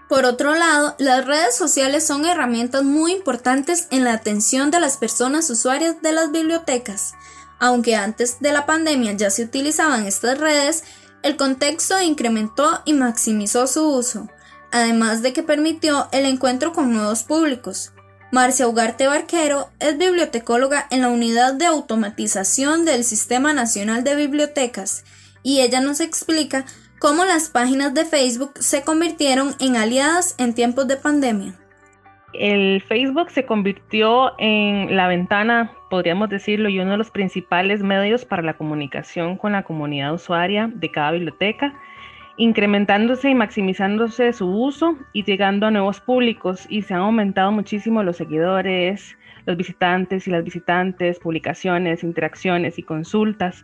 Por 0.07 0.25
otro 0.25 0.53
lado, 0.53 0.95
las 0.99 1.25
redes 1.25 1.55
sociales 1.55 2.05
son 2.05 2.25
herramientas 2.25 2.83
muy 2.83 3.11
importantes 3.11 3.87
en 3.89 4.03
la 4.03 4.13
atención 4.13 4.69
de 4.69 4.79
las 4.79 4.97
personas 4.97 5.49
usuarias 5.49 6.01
de 6.01 6.11
las 6.11 6.31
bibliotecas. 6.31 7.15
Aunque 7.59 7.95
antes 7.95 8.39
de 8.39 8.51
la 8.51 8.67
pandemia 8.67 9.13
ya 9.13 9.31
se 9.31 9.43
utilizaban 9.43 10.05
estas 10.05 10.37
redes, 10.37 10.83
el 11.23 11.37
contexto 11.37 11.99
incrementó 11.99 12.81
y 12.85 12.93
maximizó 12.93 13.65
su 13.65 13.87
uso, 13.89 14.29
además 14.71 15.23
de 15.23 15.33
que 15.33 15.41
permitió 15.41 16.07
el 16.11 16.25
encuentro 16.25 16.71
con 16.71 16.93
nuevos 16.93 17.23
públicos. 17.23 17.91
Marcia 18.31 18.67
Ugarte 18.67 19.07
Barquero 19.07 19.69
es 19.79 19.97
bibliotecóloga 19.97 20.87
en 20.89 21.01
la 21.01 21.09
Unidad 21.09 21.53
de 21.53 21.67
Automatización 21.67 22.83
del 22.83 23.03
Sistema 23.03 23.53
Nacional 23.53 24.03
de 24.03 24.15
Bibliotecas 24.15 25.05
y 25.43 25.61
ella 25.61 25.79
nos 25.79 25.99
explica 25.99 26.65
cómo 26.99 27.23
las 27.23 27.49
páginas 27.49 27.93
de 27.93 28.03
Facebook 28.03 28.53
se 28.55 28.81
convirtieron 28.83 29.53
en 29.59 29.75
aliadas 29.75 30.35
en 30.39 30.55
tiempos 30.55 30.87
de 30.87 30.97
pandemia. 30.97 31.53
El 32.33 32.81
Facebook 32.81 33.29
se 33.29 33.45
convirtió 33.45 34.37
en 34.39 34.95
la 34.95 35.07
ventana, 35.07 35.71
podríamos 35.89 36.29
decirlo, 36.29 36.67
y 36.67 36.79
uno 36.79 36.91
de 36.91 36.97
los 36.97 37.11
principales 37.11 37.81
medios 37.81 38.25
para 38.25 38.41
la 38.41 38.55
comunicación 38.55 39.37
con 39.37 39.53
la 39.53 39.63
comunidad 39.63 40.13
usuaria 40.13 40.69
de 40.73 40.91
cada 40.91 41.11
biblioteca 41.11 41.73
incrementándose 42.37 43.29
y 43.29 43.35
maximizándose 43.35 44.33
su 44.33 44.47
uso 44.47 44.97
y 45.13 45.23
llegando 45.23 45.67
a 45.67 45.71
nuevos 45.71 45.99
públicos 46.01 46.65
y 46.69 46.81
se 46.81 46.93
han 46.93 47.01
aumentado 47.01 47.51
muchísimo 47.51 48.03
los 48.03 48.17
seguidores, 48.17 49.17
los 49.45 49.57
visitantes 49.57 50.27
y 50.27 50.31
las 50.31 50.43
visitantes, 50.43 51.19
publicaciones, 51.19 52.03
interacciones 52.03 52.77
y 52.77 52.83
consultas. 52.83 53.63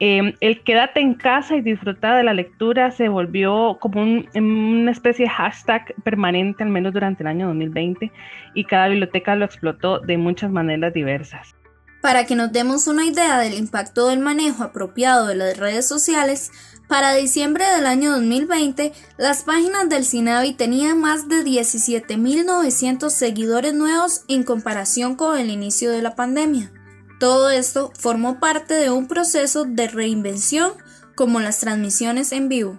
Em, 0.00 0.32
el 0.40 0.62
quédate 0.62 1.00
en 1.00 1.14
casa 1.14 1.54
y 1.54 1.60
disfrutar 1.60 2.16
de 2.16 2.24
la 2.24 2.34
lectura 2.34 2.90
se 2.90 3.08
volvió 3.08 3.78
como 3.80 4.02
una 4.02 4.90
especie 4.90 5.26
de 5.26 5.30
hashtag 5.30 5.94
permanente, 6.02 6.64
al 6.64 6.70
menos 6.70 6.92
durante 6.92 7.22
el 7.22 7.28
año 7.28 7.46
2020, 7.46 8.10
y 8.54 8.64
cada 8.64 8.88
biblioteca 8.88 9.36
lo 9.36 9.44
explotó 9.44 10.00
de 10.00 10.18
muchas 10.18 10.50
maneras 10.50 10.92
diversas. 10.92 11.54
Para 12.02 12.26
que 12.26 12.34
nos 12.34 12.52
demos 12.52 12.88
una 12.88 13.06
idea 13.06 13.38
del 13.38 13.54
impacto 13.54 14.08
del 14.08 14.18
manejo 14.18 14.64
apropiado 14.64 15.28
de 15.28 15.36
las 15.36 15.56
redes 15.56 15.86
sociales, 15.86 16.50
para 16.88 17.14
diciembre 17.14 17.64
del 17.64 17.86
año 17.86 18.10
2020, 18.10 18.92
las 19.16 19.44
páginas 19.44 19.88
del 19.88 20.04
Sinavi 20.04 20.52
tenían 20.52 21.00
más 21.00 21.28
de 21.28 21.44
17.900 21.44 23.08
seguidores 23.08 23.72
nuevos 23.72 24.24
en 24.28 24.42
comparación 24.42 25.14
con 25.14 25.38
el 25.38 25.48
inicio 25.48 25.92
de 25.92 26.02
la 26.02 26.16
pandemia. 26.16 26.72
Todo 27.20 27.50
esto 27.50 27.92
formó 27.98 28.40
parte 28.40 28.74
de 28.74 28.90
un 28.90 29.06
proceso 29.06 29.64
de 29.64 29.86
reinvención 29.86 30.72
como 31.14 31.38
las 31.38 31.60
transmisiones 31.60 32.32
en 32.32 32.48
vivo. 32.48 32.78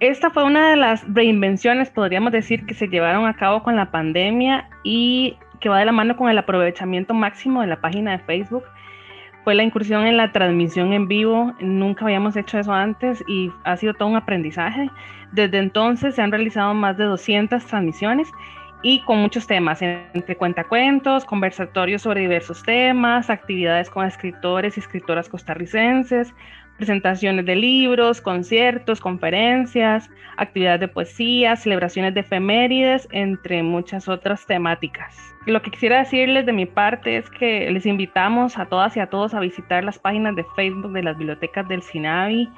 Esta 0.00 0.30
fue 0.30 0.44
una 0.44 0.70
de 0.70 0.76
las 0.76 1.02
reinvenciones, 1.06 1.90
podríamos 1.90 2.32
decir, 2.32 2.64
que 2.64 2.74
se 2.74 2.88
llevaron 2.88 3.26
a 3.26 3.36
cabo 3.36 3.62
con 3.62 3.76
la 3.76 3.90
pandemia 3.90 4.68
y 4.82 5.36
que 5.60 5.68
va 5.68 5.78
de 5.78 5.84
la 5.84 5.92
mano 5.92 6.16
con 6.16 6.28
el 6.28 6.38
aprovechamiento 6.38 7.14
máximo 7.14 7.60
de 7.60 7.66
la 7.66 7.80
página 7.80 8.12
de 8.12 8.18
Facebook 8.18 8.64
fue 9.44 9.54
la 9.54 9.62
incursión 9.62 10.06
en 10.06 10.16
la 10.16 10.32
transmisión 10.32 10.92
en 10.92 11.06
vivo. 11.06 11.54
Nunca 11.60 12.04
habíamos 12.04 12.36
hecho 12.36 12.58
eso 12.58 12.72
antes 12.72 13.22
y 13.28 13.52
ha 13.62 13.76
sido 13.76 13.94
todo 13.94 14.08
un 14.08 14.16
aprendizaje. 14.16 14.90
Desde 15.30 15.58
entonces 15.58 16.16
se 16.16 16.22
han 16.22 16.32
realizado 16.32 16.74
más 16.74 16.96
de 16.96 17.04
200 17.04 17.64
transmisiones 17.64 18.28
y 18.82 19.00
con 19.02 19.18
muchos 19.18 19.46
temas, 19.46 19.82
entre 19.82 20.36
cuentacuentos, 20.36 21.24
conversatorios 21.24 22.02
sobre 22.02 22.22
diversos 22.22 22.62
temas, 22.62 23.30
actividades 23.30 23.88
con 23.88 24.04
escritores 24.04 24.76
y 24.76 24.80
escritoras 24.80 25.28
costarricenses, 25.28 26.34
presentaciones 26.76 27.46
de 27.46 27.56
libros, 27.56 28.20
conciertos, 28.20 29.00
conferencias, 29.00 30.10
actividades 30.36 30.80
de 30.80 30.88
poesía, 30.88 31.56
celebraciones 31.56 32.14
de 32.14 32.20
efemérides, 32.20 33.08
entre 33.12 33.62
muchas 33.62 34.08
otras 34.08 34.46
temáticas. 34.46 35.16
Lo 35.46 35.62
que 35.62 35.70
quisiera 35.70 35.98
decirles 35.98 36.44
de 36.44 36.52
mi 36.52 36.66
parte 36.66 37.16
es 37.16 37.30
que 37.30 37.70
les 37.70 37.86
invitamos 37.86 38.58
a 38.58 38.66
todas 38.66 38.96
y 38.96 39.00
a 39.00 39.06
todos 39.06 39.32
a 39.32 39.40
visitar 39.40 39.84
las 39.84 39.98
páginas 39.98 40.34
de 40.36 40.44
Facebook 40.56 40.92
de 40.92 41.02
las 41.02 41.16
bibliotecas 41.16 41.66
del 41.68 41.82
SINAVI. 41.82 42.50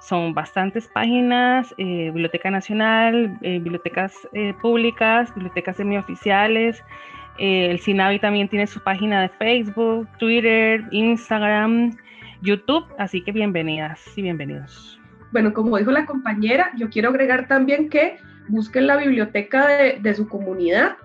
Son 0.00 0.34
bastantes 0.34 0.88
páginas, 0.88 1.72
eh, 1.78 2.10
Biblioteca 2.12 2.50
Nacional, 2.50 3.38
eh, 3.42 3.60
bibliotecas 3.60 4.12
eh, 4.32 4.52
públicas, 4.60 5.32
bibliotecas 5.34 5.76
semioficiales. 5.76 6.82
el 7.38 7.78
SINAVI 7.78 8.18
también 8.18 8.48
tiene 8.48 8.66
su 8.66 8.82
página 8.82 9.22
de 9.22 9.28
Facebook, 9.30 10.06
Twitter, 10.18 10.82
Instagram, 10.90 11.96
YouTube, 12.42 12.84
así 12.98 13.22
que 13.22 13.32
bienvenidas 13.32 14.00
y 14.16 14.22
bienvenidos. 14.22 15.00
Bueno, 15.32 15.54
como 15.54 15.78
dijo 15.78 15.90
la 15.90 16.04
compañera, 16.04 16.70
yo 16.76 16.90
quiero 16.90 17.08
agregar 17.08 17.48
también 17.48 17.88
que 17.88 18.18
busquen 18.48 18.86
la 18.86 18.96
biblioteca 18.96 19.68
de, 19.68 20.14
su 20.14 20.28
comunidad 20.28 20.96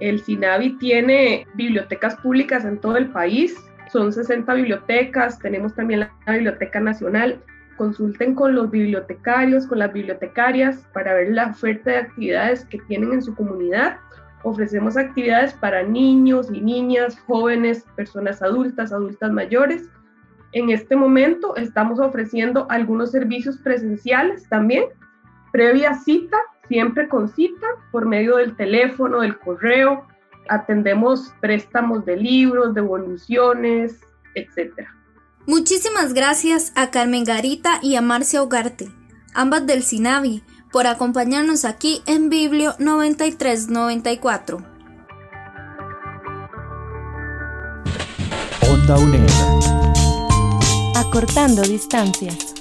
el 0.00 0.20
SINAVI 0.20 0.78
tiene 0.78 1.46
bibliotecas 1.54 2.16
públicas 2.16 2.64
en 2.64 2.78
todo 2.78 2.96
el 2.96 3.10
país, 3.10 3.56
son 3.92 4.12
60 4.12 4.52
bibliotecas, 4.54 5.38
tenemos 5.38 5.74
también 5.74 6.00
la 6.00 6.32
Biblioteca 6.32 6.80
Nacional. 6.80 7.40
Consulten 7.76 8.34
con 8.34 8.54
los 8.54 8.70
bibliotecarios, 8.70 9.66
con 9.66 9.78
las 9.78 9.92
bibliotecarias 9.92 10.86
para 10.92 11.14
ver 11.14 11.30
la 11.30 11.48
oferta 11.48 11.90
de 11.90 11.96
actividades 11.98 12.64
que 12.64 12.78
tienen 12.88 13.12
en 13.12 13.22
su 13.22 13.34
comunidad. 13.34 13.98
Ofrecemos 14.42 14.96
actividades 14.96 15.54
para 15.54 15.82
niños 15.82 16.48
y 16.52 16.60
niñas, 16.60 17.18
jóvenes, 17.26 17.84
personas 17.96 18.42
adultas, 18.42 18.92
adultas 18.92 19.30
mayores. 19.30 19.88
En 20.54 20.70
este 20.70 20.94
momento 20.94 21.56
estamos 21.56 21.98
ofreciendo 21.98 22.66
algunos 22.70 23.10
servicios 23.10 23.58
presenciales 23.58 24.48
también, 24.48 24.84
previa 25.52 25.94
cita 25.94 26.36
siempre 26.68 27.08
con 27.08 27.28
cita 27.28 27.66
por 27.90 28.06
medio 28.06 28.36
del 28.36 28.56
teléfono, 28.56 29.20
del 29.20 29.36
correo. 29.38 30.06
Atendemos 30.48 31.34
préstamos 31.40 32.04
de 32.04 32.16
libros, 32.16 32.72
devoluciones, 32.72 33.98
etc. 34.36 34.86
Muchísimas 35.44 36.14
gracias 36.14 36.72
a 36.76 36.92
Carmen 36.92 37.24
Garita 37.24 37.80
y 37.82 37.96
a 37.96 38.00
Marcia 38.00 38.40
Ugarte, 38.40 38.92
ambas 39.34 39.66
del 39.66 39.82
SINAVI, 39.82 40.44
por 40.70 40.86
acompañarnos 40.86 41.64
aquí 41.64 42.00
en 42.06 42.28
Biblio 42.28 42.74
9394. 42.78 44.58
Onda 48.70 48.98
UNED. 48.98 49.93
Acortando 51.14 51.62
distancias. 51.62 52.54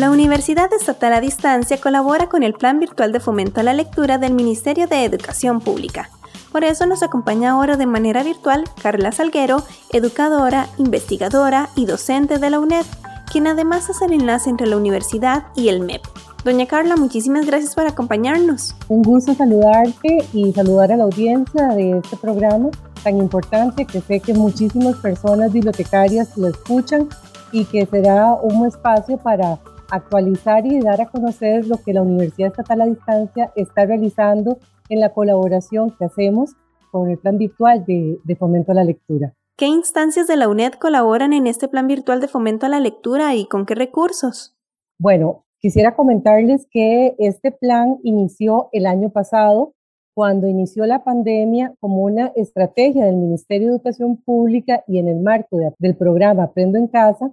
La 0.00 0.10
Universidad 0.10 0.68
Estatal 0.72 1.12
a 1.12 1.20
Distancia 1.20 1.80
colabora 1.80 2.28
con 2.28 2.42
el 2.42 2.54
Plan 2.54 2.80
Virtual 2.80 3.12
de 3.12 3.20
Fomento 3.20 3.60
a 3.60 3.62
la 3.62 3.72
Lectura 3.72 4.18
del 4.18 4.34
Ministerio 4.34 4.88
de 4.88 5.04
Educación 5.04 5.60
Pública. 5.60 6.10
Por 6.50 6.64
eso 6.64 6.86
nos 6.86 7.04
acompaña 7.04 7.52
ahora 7.52 7.76
de 7.76 7.86
manera 7.86 8.24
virtual 8.24 8.64
Carla 8.82 9.12
Salguero, 9.12 9.62
educadora, 9.92 10.66
investigadora 10.76 11.68
y 11.76 11.86
docente 11.86 12.38
de 12.38 12.50
la 12.50 12.58
UNED, 12.58 12.84
quien 13.30 13.46
además 13.46 13.88
hace 13.90 14.06
el 14.06 14.14
enlace 14.14 14.50
entre 14.50 14.66
la 14.66 14.76
universidad 14.76 15.44
y 15.54 15.68
el 15.68 15.82
MEP. 15.82 16.02
Doña 16.44 16.66
Carla, 16.66 16.96
muchísimas 16.96 17.46
gracias 17.46 17.76
por 17.76 17.86
acompañarnos. 17.86 18.74
Un 18.88 19.04
gusto 19.04 19.34
saludarte 19.34 20.26
y 20.32 20.52
saludar 20.52 20.90
a 20.90 20.96
la 20.96 21.04
audiencia 21.04 21.68
de 21.68 21.98
este 21.98 22.16
programa 22.16 22.70
tan 23.02 23.18
importante 23.18 23.84
que 23.84 24.00
sé 24.00 24.20
que 24.20 24.34
muchísimas 24.34 24.96
personas 24.96 25.52
bibliotecarias 25.52 26.36
lo 26.36 26.48
escuchan 26.48 27.08
y 27.52 27.64
que 27.64 27.86
será 27.86 28.34
un 28.34 28.66
espacio 28.66 29.18
para 29.18 29.58
actualizar 29.90 30.66
y 30.66 30.80
dar 30.80 31.00
a 31.00 31.06
conocer 31.06 31.66
lo 31.66 31.78
que 31.78 31.92
la 31.92 32.02
Universidad 32.02 32.50
Estatal 32.50 32.82
a 32.82 32.86
Distancia 32.86 33.52
está 33.56 33.86
realizando 33.86 34.58
en 34.88 35.00
la 35.00 35.12
colaboración 35.12 35.90
que 35.96 36.04
hacemos 36.04 36.52
con 36.90 37.10
el 37.10 37.18
plan 37.18 37.38
virtual 37.38 37.84
de, 37.84 38.36
fomento 38.38 38.72
a 38.72 38.74
la 38.74 38.84
lectura. 38.84 39.34
¿Qué 39.56 39.66
instancias 39.66 40.26
de 40.26 40.36
la 40.36 40.48
UNED 40.48 40.74
colaboran 40.74 41.32
en 41.32 41.46
este 41.46 41.68
plan 41.68 41.86
virtual 41.86 42.20
de 42.20 42.28
fomento 42.28 42.66
a 42.66 42.68
la 42.68 42.80
lectura 42.80 43.34
y 43.34 43.46
con 43.46 43.66
qué 43.66 43.74
recursos? 43.74 44.56
Bueno, 44.98 45.44
quisiera 45.58 45.94
comentarles 45.94 46.66
que 46.70 47.14
este 47.18 47.52
plan 47.52 47.98
inició 48.02 48.68
el 48.72 48.86
año 48.86 49.10
pasado 49.10 49.74
cuando 50.20 50.46
inició 50.48 50.84
la 50.84 51.02
pandemia 51.02 51.74
como 51.80 52.02
una 52.02 52.26
estrategia 52.36 53.06
del 53.06 53.16
Ministerio 53.16 53.68
de 53.68 53.76
Educación 53.76 54.18
Pública 54.18 54.84
y 54.86 54.98
en 54.98 55.08
el 55.08 55.18
marco 55.20 55.58
del 55.78 55.96
programa 55.96 56.42
Aprendo 56.42 56.76
en 56.76 56.88
Casa, 56.88 57.32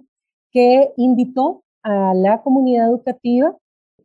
que 0.50 0.94
invitó 0.96 1.64
a 1.82 2.14
la 2.14 2.40
comunidad 2.40 2.88
educativa 2.88 3.54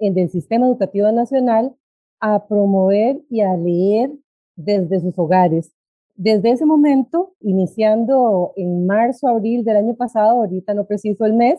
del 0.02 0.30
Sistema 0.30 0.66
Educativo 0.66 1.10
Nacional 1.14 1.74
a 2.20 2.46
promover 2.46 3.22
y 3.30 3.40
a 3.40 3.56
leer 3.56 4.12
desde 4.58 5.00
sus 5.00 5.18
hogares. 5.18 5.72
Desde 6.16 6.52
ese 6.52 6.66
momento, 6.66 7.36
iniciando 7.40 8.52
en 8.58 8.86
marzo, 8.86 9.30
abril 9.30 9.64
del 9.64 9.78
año 9.78 9.96
pasado, 9.96 10.42
ahorita 10.42 10.74
no 10.74 10.84
preciso 10.84 11.24
el 11.24 11.32
mes, 11.32 11.58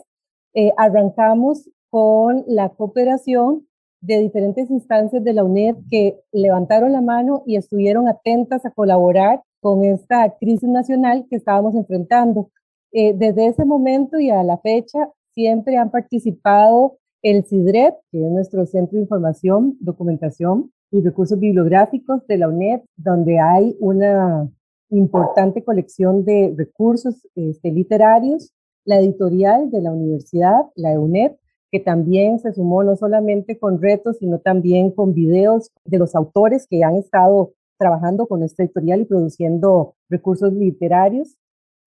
eh, 0.53 0.73
arrancamos 0.77 1.67
con 1.89 2.43
la 2.45 2.69
cooperación 2.69 3.65
de 4.05 4.19
diferentes 4.19 4.69
instancias 4.69 5.23
de 5.23 5.33
la 5.33 5.43
UNED 5.43 5.75
que 5.89 6.19
levantaron 6.31 6.91
la 6.91 7.01
mano 7.01 7.43
y 7.45 7.55
estuvieron 7.55 8.07
atentas 8.07 8.65
a 8.65 8.71
colaborar 8.71 9.41
con 9.61 9.83
esta 9.83 10.37
crisis 10.37 10.69
nacional 10.69 11.25
que 11.29 11.37
estábamos 11.37 11.75
enfrentando. 11.75 12.51
Eh, 12.91 13.13
desde 13.15 13.47
ese 13.47 13.65
momento 13.65 14.19
y 14.19 14.29
a 14.29 14.43
la 14.43 14.57
fecha 14.59 15.09
siempre 15.33 15.77
han 15.77 15.89
participado 15.89 16.97
el 17.23 17.43
CIDREP, 17.45 17.95
que 18.11 18.25
es 18.25 18.31
nuestro 18.31 18.65
Centro 18.67 18.97
de 18.97 19.03
Información, 19.03 19.75
Documentación 19.79 20.71
y 20.91 21.01
Recursos 21.01 21.39
Bibliográficos 21.39 22.25
de 22.27 22.37
la 22.37 22.47
UNED, 22.47 22.81
donde 22.95 23.39
hay 23.39 23.75
una 23.79 24.47
importante 24.91 25.63
colección 25.63 26.23
de 26.23 26.53
recursos 26.55 27.27
este, 27.35 27.71
literarios, 27.71 28.53
la 28.85 28.99
editorial 28.99 29.71
de 29.71 29.81
la 29.81 29.91
universidad, 29.91 30.61
la 30.75 30.99
UNED, 30.99 31.31
que 31.75 31.81
también 31.81 32.39
se 32.39 32.53
sumó 32.53 32.85
no 32.85 32.95
solamente 32.95 33.59
con 33.59 33.81
retos, 33.81 34.19
sino 34.19 34.39
también 34.39 34.91
con 34.91 35.13
videos 35.13 35.71
de 35.83 35.97
los 35.97 36.15
autores 36.15 36.67
que 36.69 36.85
han 36.85 36.95
estado 36.95 37.51
trabajando 37.77 38.27
con 38.27 38.43
esta 38.43 38.63
editorial 38.63 39.01
y 39.01 39.05
produciendo 39.05 39.93
recursos 40.09 40.53
literarios. 40.53 41.35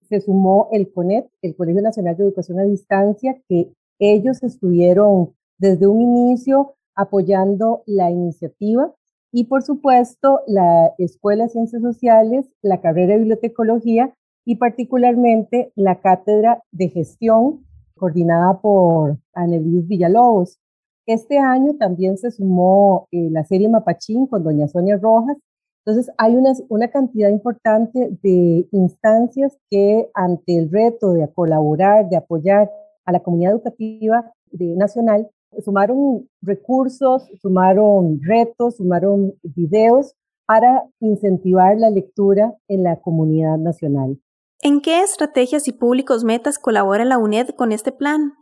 Se 0.07 0.21
sumó 0.21 0.69
el 0.73 0.93
CONET, 0.93 1.27
el 1.41 1.55
Colegio 1.55 1.81
Nacional 1.81 2.15
de 2.15 2.23
Educación 2.23 2.59
a 2.59 2.65
Distancia, 2.65 3.41
que 3.49 3.73
ellos 3.97 4.43
estuvieron 4.43 5.33
desde 5.57 5.87
un 5.87 6.01
inicio 6.01 6.75
apoyando 6.95 7.81
la 7.87 8.11
iniciativa. 8.11 8.93
Y 9.33 9.45
por 9.45 9.63
supuesto 9.63 10.41
la 10.45 10.93
Escuela 10.99 11.45
de 11.45 11.49
Ciencias 11.49 11.81
Sociales, 11.81 12.47
la 12.61 12.79
carrera 12.79 13.13
de 13.13 13.21
bibliotecología 13.21 14.13
y 14.45 14.57
particularmente 14.57 15.71
la 15.75 15.99
cátedra 15.99 16.61
de 16.71 16.89
gestión 16.89 17.65
coordinada 17.99 18.59
por 18.59 19.17
Annelies 19.33 19.87
Villalobos. 19.87 20.57
Este 21.05 21.37
año 21.37 21.75
también 21.75 22.17
se 22.17 22.31
sumó 22.31 23.07
eh, 23.11 23.29
la 23.31 23.43
serie 23.43 23.69
Mapachín 23.69 24.27
con 24.27 24.43
doña 24.43 24.67
Sonia 24.67 24.97
Rojas. 24.97 25.37
Entonces 25.85 26.13
hay 26.17 26.35
una, 26.35 26.87
cantidad 26.89 27.29
importante 27.29 28.09
de 28.21 28.67
instancias 28.71 29.57
que 29.69 30.09
ante 30.13 30.57
el 30.57 30.71
reto 30.71 31.13
de 31.13 31.27
colaborar, 31.33 32.09
de 32.09 32.17
apoyar 32.17 32.69
a 33.05 33.11
la 33.11 33.21
comunidad 33.21 33.53
educativa 33.53 34.31
nacional, 34.51 35.29
sumaron 35.63 36.27
recursos, 36.41 37.29
sumaron 37.41 38.19
retos, 38.21 38.77
sumaron 38.77 39.33
videos 39.43 40.13
para 40.45 40.87
incentivar 40.99 41.77
la 41.77 41.89
lectura 41.89 42.55
en 42.67 42.83
la 42.83 42.97
comunidad 42.97 43.57
nacional. 43.57 44.19
¿En 44.61 44.81
qué 44.81 45.01
estrategias 45.03 45.69
y 45.69 45.71
públicos 45.71 46.25
metas 46.25 46.59
colabora 46.59 47.05
la 47.05 47.17
UNED 47.17 47.51
con 47.51 47.71
este 47.71 47.93
plan? 47.93 48.33